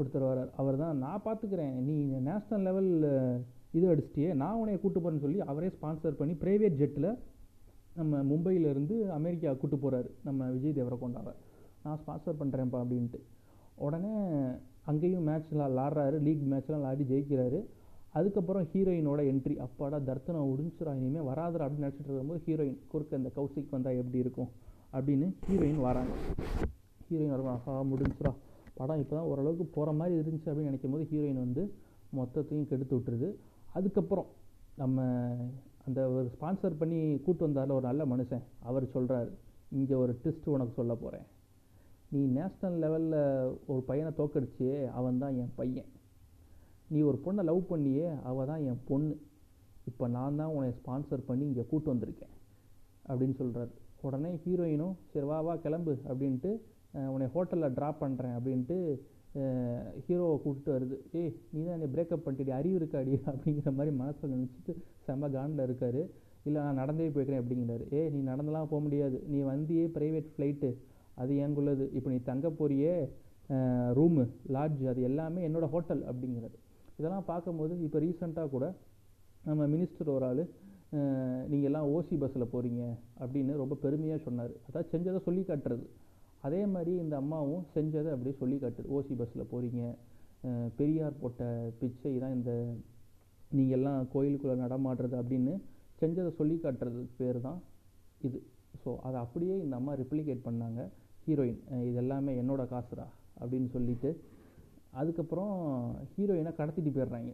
ஒருத்தர் 0.01 0.29
வரார். 0.31 0.51
அவர் 0.61 0.81
தான் 0.83 0.99
நான் 1.05 1.25
பார்த்துக்கிறேன் 1.27 1.77
நீ 1.89 1.97
நேஷ்னல் 2.29 2.67
லெவலில் 2.69 3.07
இது 3.77 3.87
அடிச்சிட்டியே 3.93 4.31
நான் 4.43 4.59
உன்னைய 4.61 4.79
கூட்டு 4.83 4.99
போகிறேன்னு 5.01 5.25
சொல்லி 5.27 5.41
அவரே 5.53 5.69
ஸ்பான்சர் 5.77 6.19
பண்ணி 6.21 6.35
ப்ரைவேட் 6.43 6.81
ஜெட்டில் 6.83 7.09
நம்ம 7.99 8.23
மும்பையிலேருந்து 8.31 8.95
அமெரிக்கா 9.19 9.53
கூட்டு 9.61 9.77
போகிறாரு 9.83 10.11
நம்ம 10.27 10.49
விஜய் 10.55 10.77
தேவரகொண்டாவை. 10.79 11.33
நான் 11.85 11.99
ஸ்பான்சர் 12.03 12.41
பண்ணுறேன்ப்பா 12.41 12.79
அப்படின்ட்டு. 12.85 13.19
உடனே 13.87 14.13
அங்கேயும் 14.91 15.27
மேட்ச்லாம் 15.29 15.71
விளாட்றாரு 15.73 16.19
லீக் 16.27 16.45
மேட்ச்லாம் 16.53 16.83
விளாடி 16.83 17.05
ஜெயிக்கிறாரு. 17.13 17.61
அதுக்கப்புறம் 18.19 18.67
ஹீரோயினோட 18.73 19.21
என்ட்ரி 19.31 19.55
அப்பாடா 19.65 19.99
தர்த்தனை 20.09 20.41
உடிஞ்சிரா 20.53 20.93
இனிமேல் 21.01 21.27
வராதரா 21.31 21.65
அப்படின்னு 21.67 21.87
நினச்சிட்டு 21.87 22.11
இருக்கும்போது 22.11 22.43
ஹீரோயின் 22.47 22.79
குறுக்க 22.93 23.21
இந்த 23.21 23.31
கௌசிக் 23.39 23.75
வந்தால் 23.77 23.99
எப்படி 24.03 24.19
இருக்கும் 24.25 24.51
அப்படின்னு 24.97 25.27
ஹீரோயின் 25.47 25.83
வராங்க. 25.89 26.15
ஹீரோயின் 27.09 27.35
வரும் 27.35 27.51
ஆஹா 27.55 27.75
முடிஞ்சிரா 27.93 28.33
படம் 28.79 29.01
இப்போ 29.03 29.15
தான் 29.17 29.29
ஓரளவுக்கு 29.31 29.67
போகிற 29.77 29.93
மாதிரி 29.99 30.15
இருந்துச்சு 30.23 30.49
அப்படின்னு 30.51 30.71
நினைக்கும் 30.71 30.95
போது 30.95 31.05
ஹீரோயின் 31.11 31.43
வந்து 31.45 31.63
மொத்தத்தையும் 32.19 32.69
கெடுத்து 32.71 32.95
விட்டுருது. 32.97 33.29
அதுக்கப்புறம் 33.79 34.29
நம்ம 34.83 35.05
அந்த 35.87 36.01
ஒரு 36.17 36.29
ஸ்பான்சர் 36.35 36.79
பண்ணி 36.81 36.99
கூட்டு 37.25 37.43
வந்தார்ல 37.47 37.77
ஒரு 37.79 37.87
நல்ல 37.91 38.05
மனுஷன். 38.13 38.45
அவர் 38.69 38.85
சொல்கிறாரு 38.95 39.31
இங்கே 39.79 39.97
ஒரு 40.03 40.13
ட்விஸ்ட் 40.23 40.53
உனக்கு 40.55 40.75
சொல்ல 40.81 40.95
போகிறேன் 41.03 41.27
நீ 42.13 42.21
நேஷ்னல் 42.39 42.77
லெவலில் 42.85 43.21
ஒரு 43.73 43.81
பையனை 43.89 44.11
தோக்கடிச்சியே 44.19 44.77
அவன் 44.99 45.21
தான் 45.23 45.37
என் 45.43 45.55
பையன். 45.61 45.89
நீ 46.93 46.99
ஒரு 47.11 47.19
பொண்ணை 47.25 47.43
லவ் 47.51 47.63
பண்ணியே 47.73 48.09
அவள் 48.31 48.49
தான் 48.51 48.63
என் 48.71 48.83
பொண்ணு. 48.91 49.15
இப்போ 49.91 50.05
நான் 50.17 50.39
தான் 50.41 50.53
உன்னை 50.57 50.71
ஸ்பான்சர் 50.79 51.27
பண்ணி 51.29 51.45
இங்கே 51.51 51.65
கூட்டு 51.73 51.89
வந்திருக்கேன். 51.93 52.33
அப்படின்னு 53.09 53.37
சொல்கிறாரு 53.41 53.73
உடனே 54.07 54.31
ஹீரோயினும் 54.45 54.97
சரி 55.13 55.27
வா 55.31 55.39
வா 55.47 55.55
கிளம்பு 55.65 55.93
அப்படின்ட்டு 56.09 56.51
உன்னை 57.13 57.27
ஹோட்டலில் 57.35 57.75
ட்ராப் 57.79 58.03
பண்ணுறேன் 58.03 58.35
அப்படின்ட்டு 58.39 58.77
ஹீரோவை 60.07 60.37
கூப்பிட்டு 60.43 60.71
வருது. 60.77 60.97
ஏய் 61.19 61.33
நீ 61.53 61.61
தான் 61.65 61.77
என்னை 61.77 61.89
பிரேக்கப் 61.95 62.25
பண்ணிட்டு 62.27 62.53
அறிவு 62.59 62.77
இருக்காடி 62.81 63.13
அப்படிங்கிற 63.31 63.73
மாதிரி 63.79 63.93
மனசில் 64.03 64.33
நினச்சிட்டு 64.35 64.73
செம்ம 65.07 65.31
காண்டில் 65.37 65.67
இருக்காரு. 65.69 66.03
இல்லை 66.49 66.59
நான் 66.67 66.81
நடந்தே 66.83 67.09
போய்க்கிறேன் 67.15 67.43
அப்படிங்கிறாரு. 67.43 67.85
ஏய் 67.99 68.11
நீ 68.15 68.19
நடந்தெல்லாம் 68.31 68.71
போக 68.73 68.81
முடியாது. 68.87 69.19
நீ 69.33 69.39
வந்தியே 69.53 69.87
ப்ரைவேட் 69.97 70.29
ஃப்ளைட்டு 70.35 70.71
அது 71.23 71.33
எங்குள்ளது 71.45 71.85
இப்போ 71.99 72.09
நீ 72.15 72.19
தங்க 72.31 72.47
போறியே 72.61 72.95
ரூமு 73.99 74.23
லாட்ஜ் 74.55 74.83
அது 74.93 75.01
எல்லாமே 75.09 75.41
என்னோடய 75.49 75.73
ஹோட்டல் 75.75 76.03
அப்படிங்கிறது 76.11 76.57
இதெல்லாம் 76.99 77.27
பார்க்கும்போது 77.33 77.75
இப்போ 77.87 77.99
ரீசெண்டாக 78.05 78.49
கூட 78.55 78.67
நம்ம 79.49 79.67
மினிஸ்டர் 79.75 80.11
ஒரு 80.15 80.27
ஆள் 80.29 80.43
நீங்கள் 81.51 81.69
எல்லாம் 81.69 81.89
ஓசி 81.95 82.17
பஸ்ஸில் 82.23 82.53
போகிறீங்க 82.55 82.83
அப்படின்னு 83.23 83.53
ரொம்ப 83.63 83.75
பெருமையாக 83.85 84.21
சொன்னார். 84.27 84.53
அதாவது 84.69 84.91
செஞ்சதை 84.93 85.21
சொல்லி 85.27 85.43
காட்டுறது. 85.51 85.85
அதே 86.47 86.61
மாதிரி 86.75 86.93
இந்த 87.05 87.15
அம்மாவும் 87.23 87.65
செஞ்சதை 87.75 88.11
அப்படியே 88.15 88.35
சொல்லி 88.43 88.57
காட்டுது 88.65 88.93
ஓசி 88.97 89.15
பஸ்ஸில் 89.21 89.51
போகிறீங்க 89.53 89.83
பெரியார் 90.79 91.21
போட்ட 91.23 91.45
பிச்சை 91.79 92.13
தான் 92.25 92.37
இந்த 92.39 92.53
நீங்கள் 93.57 93.77
எல்லாம் 93.79 94.01
கோயிலுக்குள்ளே 94.13 94.57
நடமாடுறது 94.65 95.17
அப்படின்னு 95.23 95.55
செஞ்சதை 96.01 96.31
சொல்லி 96.39 96.57
காட்டுறது 96.65 97.03
பேர் 97.19 97.39
தான் 97.47 97.59
இது. 98.27 98.39
ஸோ 98.83 98.91
அதை 99.07 99.19
அப்படியே 99.25 99.55
இந்த 99.65 99.75
அம்மா 99.81 99.93
ரிப்ளிகேட் 100.01 100.47
பண்ணாங்க. 100.49 100.81
ஹீரோயின் 101.27 101.61
இது 101.89 101.99
எல்லாமே 102.03 102.33
என்னோட 102.41 102.63
காசுடா 102.73 103.07
அப்படின்னு 103.41 103.69
சொல்லிட்டு 103.77 104.11
அதுக்கப்புறம் 105.01 105.55
ஹீரோயினை 106.15 106.53
கடத்திட்டு 106.59 106.91
போயிடுறாங்க. 106.97 107.33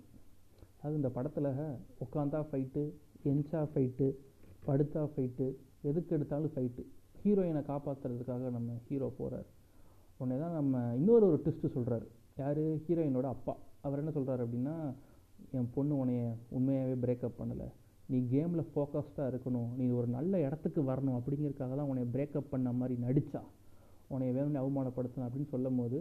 அது 0.83 0.93
இந்த 1.01 1.11
படத்தில் 1.17 1.51
உட்காந்தா 2.05 2.41
ஃபைட்டு 2.51 2.83
எஞ்சா 3.33 3.61
ஃபைட்டு 3.73 4.07
படுத்தா 4.69 5.03
ஃபைட்டு 5.13 5.47
எதுக்கு 5.91 6.15
எடுத்தாலும் 6.17 6.55
ஃபைட்டு 6.55 6.83
ஹீரோயினை 7.23 7.63
காப்பாற்றுறதுக்காக 7.71 8.51
நம்ம 8.57 8.77
ஹீரோ 8.87 9.09
போகிறார் 9.19 9.49
உடனே 10.21 10.37
தான் 10.43 10.57
நம்ம 10.59 10.81
இன்னொரு 10.99 11.25
ஒரு 11.31 11.39
ட்விஸ்ட்டு 11.45 11.75
சொல்கிறாரு 11.77 12.07
யார்? 12.41 12.61
ஹீரோயினோட 12.87 13.29
அப்பா. 13.37 13.55
அவர் 13.87 14.01
என்ன 14.03 14.13
சொல்கிறாரு 14.17 14.43
அப்படின்னா 14.47 14.75
என் 15.59 15.71
பொண்ணு 15.75 15.95
உன்னைய 16.03 16.25
உண்மையாகவே 16.57 16.97
பிரேக்கப் 17.05 17.39
பண்ணலை. 17.41 17.69
நீ 18.11 18.19
கேமில் 18.33 18.69
ஃபோக்கஸ்டாக 18.71 19.31
இருக்கணும். 19.33 19.71
நீ 19.79 19.85
ஒரு 19.99 20.09
நல்ல 20.17 20.41
இடத்துக்கு 20.47 20.81
வரணும். 20.91 21.17
அப்படிங்கிறதுக்காக 21.19 21.75
தான் 21.81 21.91
உன்னை 21.93 22.05
பிரேக்கப் 22.15 22.51
பண்ண 22.53 22.73
மாதிரி 22.81 22.97
நடித்தா 23.07 23.43
உன்னைய 24.15 24.33
வேணும்னு 24.37 24.63
அவமானப்படுத்தணும் 24.63 25.27
அப்படின்னு 25.29 25.53
சொல்லும் 25.55 25.79
போது 25.81 26.01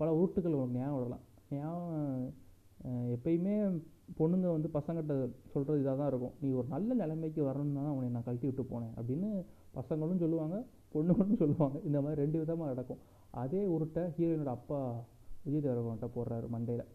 பல 0.00 0.08
உருட்டுகள் 0.20 0.58
உனக்கு 0.58 0.80
ஞாபகம் 0.80 0.98
வரலாம். 0.98 1.24
ஞாபகம் 1.58 2.26
எப்பயுமே 3.14 3.54
பொண்ணுங்க 4.18 4.48
வந்து 4.56 4.68
பசங்கிட்ட 4.76 5.14
சொல்கிறது 5.52 5.80
இதாக 5.82 5.96
தான் 6.00 6.10
இருக்கும். 6.12 6.34
நீ 6.42 6.48
ஒரு 6.58 6.68
நல்ல 6.74 6.90
நிலைமைக்கு 7.00 7.40
வரணும்னு 7.48 7.78
தான் 7.78 7.94
உன்னை 7.96 8.10
நான் 8.16 8.26
கழட்டி 8.28 8.46
விட்டு 8.48 8.64
போனேன். 8.72 8.92
அப்படின்னு 8.98 9.30
பசங்களும் 9.78 10.22
சொல்லுவாங்க 10.24 10.56
பொண்ணுங்களும் 10.94 11.40
சொல்லுவாங்க. 11.42 11.76
இந்த 11.88 11.98
மாதிரி 12.04 12.20
ரெண்டு 12.22 12.38
விதமாக 12.42 12.68
நடக்கும். 12.72 13.00
அதே 13.42 13.62
உருட்டை 13.74 14.04
ஹீரோயினோட 14.16 14.52
அப்பா 14.58 14.78
விஜய் 15.46 15.64
தேவரகொண்டா 15.66 16.08
போடுறாரு 16.14 16.46
மண்டையில். 16.54 16.86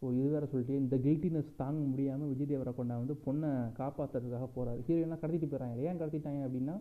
ஓ 0.00 0.10
இது 0.18 0.28
வேறு 0.34 0.50
சொல்லிட்டு 0.52 0.74
இந்த 0.82 0.96
கில்ட்டினஸ் 1.04 1.50
தாங்க 1.60 1.82
முடியாமல் 1.92 2.30
விஜய் 2.32 2.50
தேவரகொண்டா 2.52 2.94
வந்து 3.02 3.14
பொண்ணை 3.26 3.50
காப்பாற்றுறதுக்காக 3.78 4.48
போகிறாரு 4.56 4.80
ஹீரோயின்லாம் 4.86 5.22
கடத்திட்டு 5.22 5.48
போயிடறாங்க. 5.52 5.76
ஏன் 5.88 6.00
கடத்திட்டாங்க 6.00 6.40
அப்படின்னா 6.46 6.74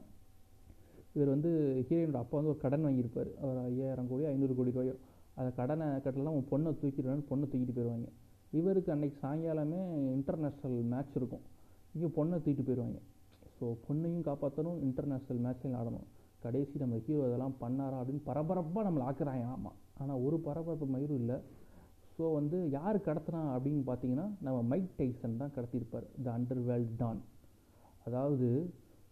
இவர் 1.16 1.32
வந்து 1.36 1.52
ஹீரோயினோட 1.88 2.20
அப்பா 2.24 2.36
வந்து 2.40 2.52
ஒரு 2.54 2.60
கடன் 2.66 2.86
வாங்கியிருப்பார். 2.88 3.30
ஒரு 3.48 3.60
ஐயாயிரம் 3.70 4.10
கோடி 4.12 4.26
ஐநூறு 4.32 4.54
கோடி 4.60 4.72
ரூபாயோ. 4.76 4.96
அதை 5.40 5.50
கடனை 5.60 5.88
கட்டலாம் 6.06 6.36
உன் 6.38 6.50
பொண்ணை 6.52 6.72
தூக்கிடுவேன்னு 6.82 7.26
பொண்ணை 7.32 7.46
தூக்கிட்டு 7.52 7.76
போயிடுவாங்க. 7.78 8.08
இவருக்கு 8.60 8.90
அன்னைக்கு 8.94 9.18
சாயங்காலமே 9.24 9.82
இன்டர்நேஷ்னல் 10.18 10.78
மேட்ச் 10.94 11.18
இருக்கும். 11.20 11.44
இங்கே 11.96 12.10
பொண்ணை 12.18 12.38
தூக்கிட்டு 12.46 12.70
போயிடுவாங்க. 12.70 13.00
ஸோ 13.62 13.68
பொண்ணையும் 13.86 14.28
காப்பாற்றணும் 14.28 14.78
இன்டர்நேஷ்னல் 14.86 15.42
மேட்ச்லையும் 15.46 15.80
ஆடணும். 15.80 16.06
கடைசி 16.44 16.76
நம்ம 16.84 17.00
ஹீரோ 17.06 17.24
இதெல்லாம் 17.30 17.58
பண்ணாரா 17.64 17.98
அப்படின்னு 18.02 18.24
பரபரப்பாக 18.30 18.84
நம்மளை 18.88 19.04
ஆக்குறாங்க. 19.10 19.44
ஆமாம் 19.56 19.76
ஆனால் 20.02 20.22
ஒரு 20.28 20.38
பரபரப்பு 20.46 20.86
மயிரும் 20.94 21.20
இல்லை. 21.22 21.38
ஸோ 22.16 22.24
வந்து 22.38 22.58
யார் 22.78 22.98
கடத்துனா 23.08 23.42
அப்படின்னு 23.56 23.84
பார்த்தீங்கன்னா 23.90 24.26
நம்ம 24.46 24.62
மைக் 24.72 24.90
டைசன் 25.00 25.38
தான் 25.42 25.54
கடத்தியிருப்பார். 25.58 26.08
த 26.26 26.28
அண்டர் 26.38 26.64
வேர்ல்ட் 26.70 26.96
டான் 27.02 27.22
அதாவது 28.08 28.50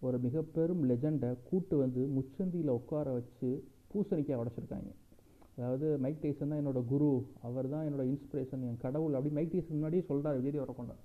ஒரு 0.08 0.18
மிக 0.26 0.42
பெரும் 0.56 0.84
லெஜெண்டை 0.92 1.30
கூட்டு 1.50 1.78
வந்து 1.84 2.02
முச்சந்தியில் 2.18 2.74
உட்கார 2.80 3.14
வச்சு 3.20 3.50
பூசணிக்காய் 3.92 4.42
உடச்சிருக்காங்க. 4.42 4.90
அதாவது 5.58 5.88
மைக் 6.06 6.22
டைசன் 6.26 6.52
தான் 6.52 6.62
என்னோடய 6.62 6.90
குரு. 6.94 7.12
அவர் 7.48 7.72
தான் 7.76 7.86
என்னோடய 7.88 8.12
இன்ஸ்பிரேஷன் 8.14 8.66
என் 8.70 8.84
கடவுள் 8.86 9.18
அப்படி 9.20 9.34
மைக் 9.38 9.54
டைசன் 9.54 9.78
முன்னாடியே 9.78 10.04
சொல்கிறார் 10.10 10.38
விஜய் 10.40 10.64
வரக்கொண்டார் 10.66 11.02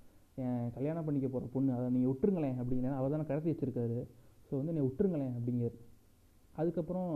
கல்யாணம் 0.77 1.07
பண்ணிக்க 1.07 1.29
போகிற 1.29 1.49
பொண்ணு 1.55 1.71
அதை 1.79 1.89
நீங்கள் 1.97 2.13
விட்டுருங்களேன் 2.13 2.57
அப்படிங்கிற 2.63 2.95
அவர் 3.01 3.15
தானே 3.15 3.27
கடத்தி 3.31 3.51
வச்சுருக்காரு. 3.53 3.99
ஸோ 4.47 4.53
வந்து 4.61 4.75
நீ 4.77 4.81
விட்டுருங்களேன் 4.87 5.35
அப்படிங்கிறார். 5.39 5.77
அதுக்கப்புறம் 6.61 7.11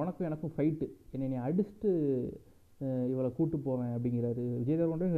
உனக்கும் 0.00 0.26
எனக்கும் 0.28 0.52
ஃபைட்டு 0.56 0.86
என்னை 1.14 1.26
நீ 1.32 1.38
அடிச்சுட்டு 1.46 1.90
இவளை 3.12 3.30
கூட்டு 3.38 3.56
போவேன் 3.66 3.94
அப்படிங்கிறாரு. 3.94 4.44
விஜய் 4.60 4.78
தேவரகொண்டே 4.80 5.08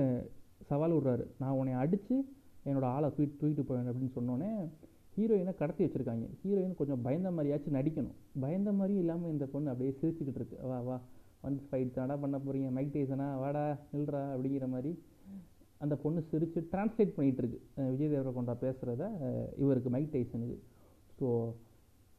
சவால் 0.70 0.94
விடுறாரு. 0.96 1.24
நான் 1.42 1.56
உன்னை 1.58 1.74
அடித்து 1.82 2.16
என்னோடய 2.68 2.94
ஆளை 2.96 3.08
தூக்கி 3.16 3.34
தூக்கிட்டு 3.40 3.64
போவேன் 3.68 3.88
அப்படின்னு 3.90 4.16
சொன்னோன்னே 4.18 4.50
ஹீரோயினை 5.16 5.52
கடத்தி 5.60 5.82
வச்சுருக்காங்க. 5.84 6.26
ஹீரோயின் 6.42 6.76
கொஞ்சம் 6.80 7.02
பயந்த 7.06 7.30
மாதிரியாச்சும் 7.36 7.76
நடிக்கணும். 7.78 8.16
பயந்த 8.44 8.70
மாதிரியும் 8.78 9.02
இல்லாமல் 9.04 9.32
இந்த 9.34 9.46
பொண்ணு 9.54 9.72
அப்படியே 9.72 9.92
சிரிச்சுக்கிட்டு 10.00 10.40
இருக்கு. 10.40 10.58
வா 10.70 10.78
வா 10.88 10.96
வந்து 11.46 11.60
ஃபைட் 11.68 11.96
தாடா 11.96 12.14
பண்ண 12.24 12.36
போகிறீங்க 12.44 12.68
மைக் 12.76 12.94
டேசனா 12.96 13.26
வாடா 13.42 13.64
நில்றா 13.94 14.22
அப்படிங்கிற 14.34 14.66
மாதிரி 14.74 14.92
அந்த 15.82 15.94
பொண்ணு 16.02 16.20
சிரித்து 16.30 16.60
டிரான்ஸ்லேட் 16.72 17.14
பண்ணிகிட்டு 17.16 17.42
இருக்கு 17.42 17.60
விஜய் 17.92 18.12
தேவரகொண்டா 18.14 18.54
பேசுகிறத 18.64 19.04
இவருக்கு 19.62 19.92
மைக் 19.94 20.12
டைசனுக்கு 20.14 20.58
ஸோ 21.18 21.28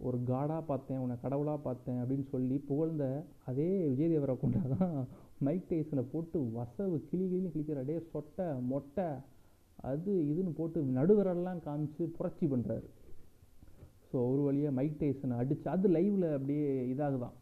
ஒரு 0.08 0.18
காடாக 0.30 0.62
பார்த்தேன் 0.70 1.02
உன்னை 1.04 1.16
கடவுளாக 1.26 1.60
பார்த்தேன் 1.68 2.00
அப்படின்னு 2.02 2.26
சொல்லி 2.32 2.56
புகழ்ந்த 2.70 3.06
அதே 3.50 3.68
விஜய் 3.92 4.12
தேவரகொண்டா 4.14 4.64
தான் 4.74 4.96
மைக் 5.48 5.70
டைசனை 5.70 6.04
போட்டு 6.14 6.40
வசவு 6.58 6.98
கிளி 7.12 7.26
கிளி 7.34 7.48
கிழிக்கிற 7.54 7.84
டே 7.90 7.96
சொட்டை 8.14 8.48
மொட்டை 8.72 9.08
அது 9.92 10.12
இதுன்னு 10.32 10.52
போட்டு 10.60 10.82
நடுவரெல்லாம் 10.98 11.64
காமிச்சு 11.68 12.04
புரட்சி 12.18 12.46
பண்ணுறாரு 12.54 12.88
ஸோ 14.10 14.18
ஒரு 14.32 14.42
வழியாக 14.48 14.76
மைக் 14.80 15.00
டைசனை 15.04 15.38
அடித்து 15.44 15.68
அது 15.76 15.88
லைவில் 15.96 16.28
அப்படியே 16.36 16.68
இதாகுதான். 16.94 17.38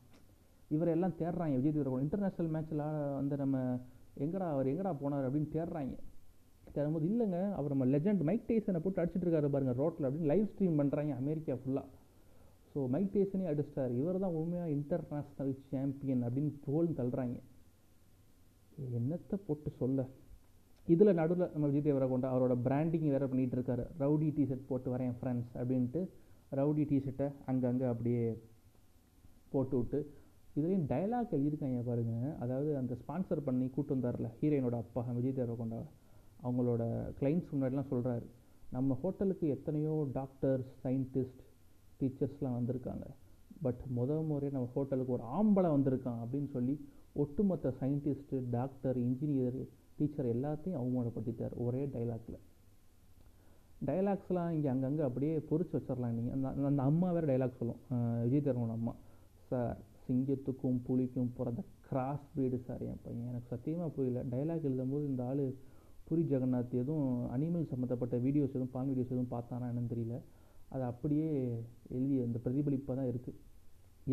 இவரெல்லாம் 0.76 1.18
தேடுறாங்க. 1.22 1.56
விஜய் 1.60 1.76
தேவரகொண்டா 1.76 2.06
இன்டர்நேஷ்னல் 2.06 2.52
மேட்ச்சில் 2.54 2.84
வந்து 3.20 3.36
நம்ம 3.44 3.58
எங்கடா 4.24 4.48
அவர் 4.54 4.70
எங்கடா 4.72 4.92
போனார் 5.02 5.28
அப்படின்னு 5.28 5.50
தேடுறாங்க. 5.56 5.96
தரும்போது 6.78 7.06
இல்லைங்க 7.12 7.40
அவர் 7.60 7.74
நம்ம 7.74 7.88
லெஜண்ட் 7.94 8.24
மைக் 8.30 8.48
டேசனை 8.50 8.80
போட்டு 8.84 9.02
அடிச்சிட்டு 9.02 9.26
இருக்காரு 9.28 9.50
பாருங்க 9.56 9.74
ரோட்டில் 9.82 10.08
அப்படின்னு 10.08 10.32
லைவ் 10.32 10.48
ஸ்ட்ரீம் 10.52 10.80
பண்ணுறாங்க 10.82 11.14
அமெரிக்கா 11.22 11.56
ஃபுல்லாக 11.62 11.88
ஸோ 12.74 12.82
மைக் 12.94 13.14
டேசனே 13.16 13.46
அடிச்சிட்டார். 13.52 13.94
இவர் 14.02 14.24
தான் 14.24 14.36
உண்மையாக 14.42 14.74
இன்டர்நேஷ்னல் 14.76 15.54
சாம்பியன் 15.72 16.22
அப்படின்னு 16.28 16.52
புகழ்ந்து 16.66 16.94
தள்ளுறாங்க. 17.00 17.38
என்னத்தை 18.98 19.38
போட்டு 19.48 19.70
சொல்ல? 19.82 20.06
இதில் 20.88 21.18
நடுவில் 21.20 21.52
நம்ம 21.54 21.66
விஜய் 21.72 21.86
தேவரகொண்டா 21.88 22.30
அவரோட 22.34 22.54
பிராண்டிங் 22.68 23.10
வேறு 23.14 23.30
பண்ணிகிட்டு 23.32 23.58
இருக்காரு. 23.58 23.84
ரவுடி 24.04 24.30
டிஷர்ட் 24.38 24.70
போட்டு 24.70 24.90
வரேன் 24.94 25.16
ஃப்ரெண்ட்ஸ் 25.20 25.52
அப்படின்ட்டு 25.60 26.02
ரவுடி 26.60 26.86
டிஷர்ட்டை 26.92 27.28
அங்கங்கே 27.52 27.86
அப்படியே 27.94 28.24
போட்டு 29.54 29.76
விட்டு 29.80 30.00
இதுலேயும் 30.56 30.88
டைலாக் 30.92 31.36
எழுதியிருக்காங்க 31.38 31.82
பாருங்க. 31.90 32.14
அதாவது 32.44 32.72
அந்த 32.82 32.94
ஸ்பான்சர் 33.02 33.48
பண்ணி 33.50 33.68
கூட்டு 33.76 33.94
வந்தார்ல 33.96 34.30
ஹீரோயினோட 34.40 34.78
அப்பா 34.84 35.04
விஜய் 35.18 35.38
தேவரகொண்டா 35.40 35.82
அவங்களோட 36.44 36.84
கிளைண்ட்ஸ் 37.20 37.52
முன்னாடிலாம் 37.54 37.92
சொல்கிறாரு 37.94 38.28
நம்ம 38.76 38.98
ஹோட்டலுக்கு 39.02 39.46
எத்தனையோ 39.56 39.94
டாக்டர்ஸ் 40.14 40.72
சயின்டிஸ்ட் 40.84 41.42
டீச்சர்ஸ்லாம் 42.00 42.58
வந்திருக்காங்க. 42.60 43.08
பட் 43.66 43.82
முத 43.98 44.12
முறையாக 44.28 44.56
நம்ம 44.58 44.70
ஹோட்டலுக்கு 44.76 45.16
ஒரு 45.18 45.26
ஆம்பளை 45.40 45.70
வந்திருக்கான் 45.76 46.22
அப்படின்னு 46.24 46.50
சொல்லி 46.56 46.76
ஒட்டுமொத்த 47.24 47.74
சயின்டிஸ்ட்டு 47.82 48.38
டாக்டர் 48.50 48.98
இன்ஜினியர் 49.08 49.60
டீச்சர் 49.98 50.30
எல்லாத்தையும் 50.36 50.80
அவமானப்படுத்திட்டார் 50.82 51.56
ஒரே 51.66 51.82
டைலாக்ல 51.96 52.38
டைலாக்ஸ்லாம் 53.90 54.52
இங்கே 54.56 54.70
அங்கங்கே 54.72 55.04
அப்படியே 55.08 55.36
பொறிச்சு 55.50 55.74
வச்சிடலாம் 55.78 56.16
நீங்கள் 56.18 56.36
அந்த 56.50 56.66
அந்த 56.70 56.82
அம்மா 56.90 57.08
வேறு 57.16 57.30
டைலாக் 57.32 57.60
சொல்லும். 57.60 57.80
விஜய் 58.24 58.44
தேவரோட 58.48 58.74
அம்மா. 58.78 58.94
சார் 59.50 59.78
சிங்கத்துக்கும் 60.06 60.78
புலிக்கும் 60.88 61.32
பிறந்த 61.38 61.62
கிராஸ் 61.88 62.26
பிரீடு 62.34 62.58
சார் 62.68 62.84
என் 62.90 63.02
பையன். 63.06 63.28
எனக்கு 63.32 63.48
சத்தியமாக 63.54 63.90
புரியல. 63.96 64.24
டைலாக் 64.34 64.68
எழுதும்போது 64.70 65.06
இந்த 65.12 65.24
ஆள் 65.32 65.44
புரி 66.12 66.24
ஜெகநாத் 66.30 66.74
எதுவும் 66.80 67.20
அனிமல் 67.34 67.68
சம்மந்தப்பட்ட 67.72 68.16
வீடியோஸ் 68.24 68.56
எதுவும் 68.56 68.72
பான் 68.74 68.90
வீடியோஸ் 68.92 69.12
எதுவும் 69.14 69.34
பார்த்தானா 69.34 69.68
என்னன்னு 69.72 69.92
தெரியல. 69.92 70.16
அது 70.74 70.84
அப்படியே 70.92 71.28
எழுதி 71.96 72.16
அந்த 72.26 72.38
பிரதிபலிப்பாக 72.46 72.96
தான் 73.00 73.10
இருக்குது 73.12 73.38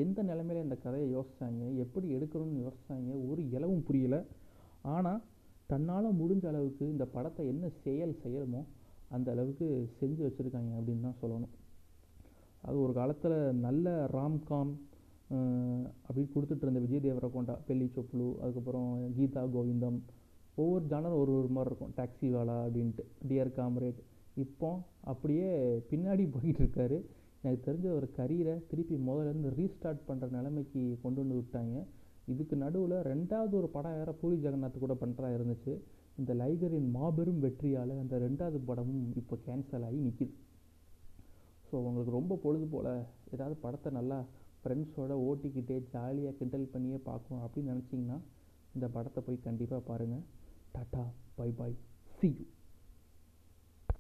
எந்த 0.03 0.19
நிலைமையில 0.29 0.63
இந்த 0.67 0.77
கதையை 0.85 1.07
யோசிச்சாங்க 1.15 1.63
எப்படி 1.85 2.07
எடுக்கணும்னு 2.17 2.63
யோசிச்சாங்க 2.65 3.11
ஒரு 3.31 3.43
இலவும் 3.57 3.85
புரியல. 3.89 4.17
ஆனால் 4.95 5.23
தன்னால் 5.71 6.19
முடிஞ்ச 6.21 6.45
அளவுக்கு 6.51 6.85
இந்த 6.95 7.05
படத்தை 7.15 7.47
என்ன 7.53 7.71
செயல் 7.85 8.15
செய்யணுமோ 8.23 8.61
அந்த 9.17 9.29
அளவுக்கு 9.35 9.67
செஞ்சு 10.01 10.23
வச்சுருக்காங்க 10.27 10.73
அப்படின்னு 10.79 11.07
தான் 11.09 11.21
சொல்லணும். 11.23 11.53
அது 12.67 12.77
ஒரு 12.85 12.95
காலத்தில் 13.01 13.39
நல்ல 13.67 13.97
ராம்காம் 14.17 14.73
அப்படின்னு 16.07 16.33
கொடுத்துட்டு 16.37 16.65
இருந்த 16.67 16.83
விஜய் 16.87 17.05
தேவரகொண்டா 17.09 17.57
பெல்லி 17.69 17.89
சொப்புலு 17.97 18.29
அதுக்கப்புறம் 18.43 18.89
கீதா 19.17 19.43
கோவிந்தம் 19.57 19.99
ஒவ்வொரு 20.63 20.85
ஜானரும் 20.93 21.21
ஒரு 21.23 21.33
ஒரு 21.41 21.51
மாதிரி 21.57 21.71
இருக்கும். 21.71 21.93
டாக்ஸி 21.99 22.29
வாலா 22.35 22.57
அப்படின்ட்டு. 22.65 23.05
டியர் 23.29 23.53
காம்ரேட் 23.59 24.01
இப்போ 24.45 24.71
அப்படியே 25.11 25.51
பின்னாடி 25.91 26.25
போயிட்டு 26.37 26.61
இருக்காரு. 26.65 26.99
எனக்கு 27.43 27.63
தெரிஞ்ச 27.69 27.87
ஒரு 27.99 28.07
கரியரை 28.19 28.55
திருப்பி 28.71 28.97
முதல்ல 29.09 29.31
இருந்து 29.33 29.51
ரீஸ்டார்ட் 29.59 30.03
பண்ணுற 30.09 30.29
நிலைமைக்கு 30.37 30.83
கொண்டு 31.05 31.19
வந்து 31.23 31.37
விட்டாங்க. 31.41 31.77
இதுக்கு 32.33 32.55
நடுவில் 32.65 32.97
ரெண்டாவது 33.13 33.55
ஒரு 33.61 33.69
படம் 33.77 33.97
வேற 33.99 34.13
பூரி 34.21 34.37
ஜெகநாத் 34.45 34.85
கூட 34.85 34.95
பண்ணுறா 35.03 35.29
இருந்துச்சு. 35.37 35.73
இந்த 36.21 36.33
லைகரின் 36.41 36.89
மாபெரும் 36.97 37.43
வெற்றியால் 37.45 37.93
அந்த 38.03 38.15
ரெண்டாவது 38.25 38.59
படமும் 38.69 39.03
இப்போ 39.21 39.35
கேன்சல் 39.47 39.85
ஆகி 39.89 39.99
நிற்கிது 40.07 40.35
ஸோ 41.69 41.75
உங்களுக்கு 41.89 42.13
ரொம்ப 42.17 42.37
பொழுது 42.45 42.67
போல் 42.73 42.91
ஏதாவது 43.35 43.57
படத்தை 43.65 43.91
நல்லா 43.99 44.19
ஃப்ரெண்ட்ஸோட 44.63 45.13
ஓட்டிக்கிட்டே 45.29 45.77
ஜாலியாக 45.93 46.35
கிண்டல் 46.39 46.73
பண்ணியே 46.75 46.99
பார்க்கணும் 47.09 47.45
அப்படின்னு 47.47 47.73
நினச்சிங்கன்னா 47.75 48.19
இந்த 48.77 48.87
படத்தை 48.97 49.21
போய் 49.27 49.47
கண்டிப்பாக 49.47 49.83
பாருங்கள் 49.91 50.25
Tata. 50.75 51.05
Bye 51.37 51.51
bye. 51.51 51.75
See 52.21 52.29
you. 52.29 52.58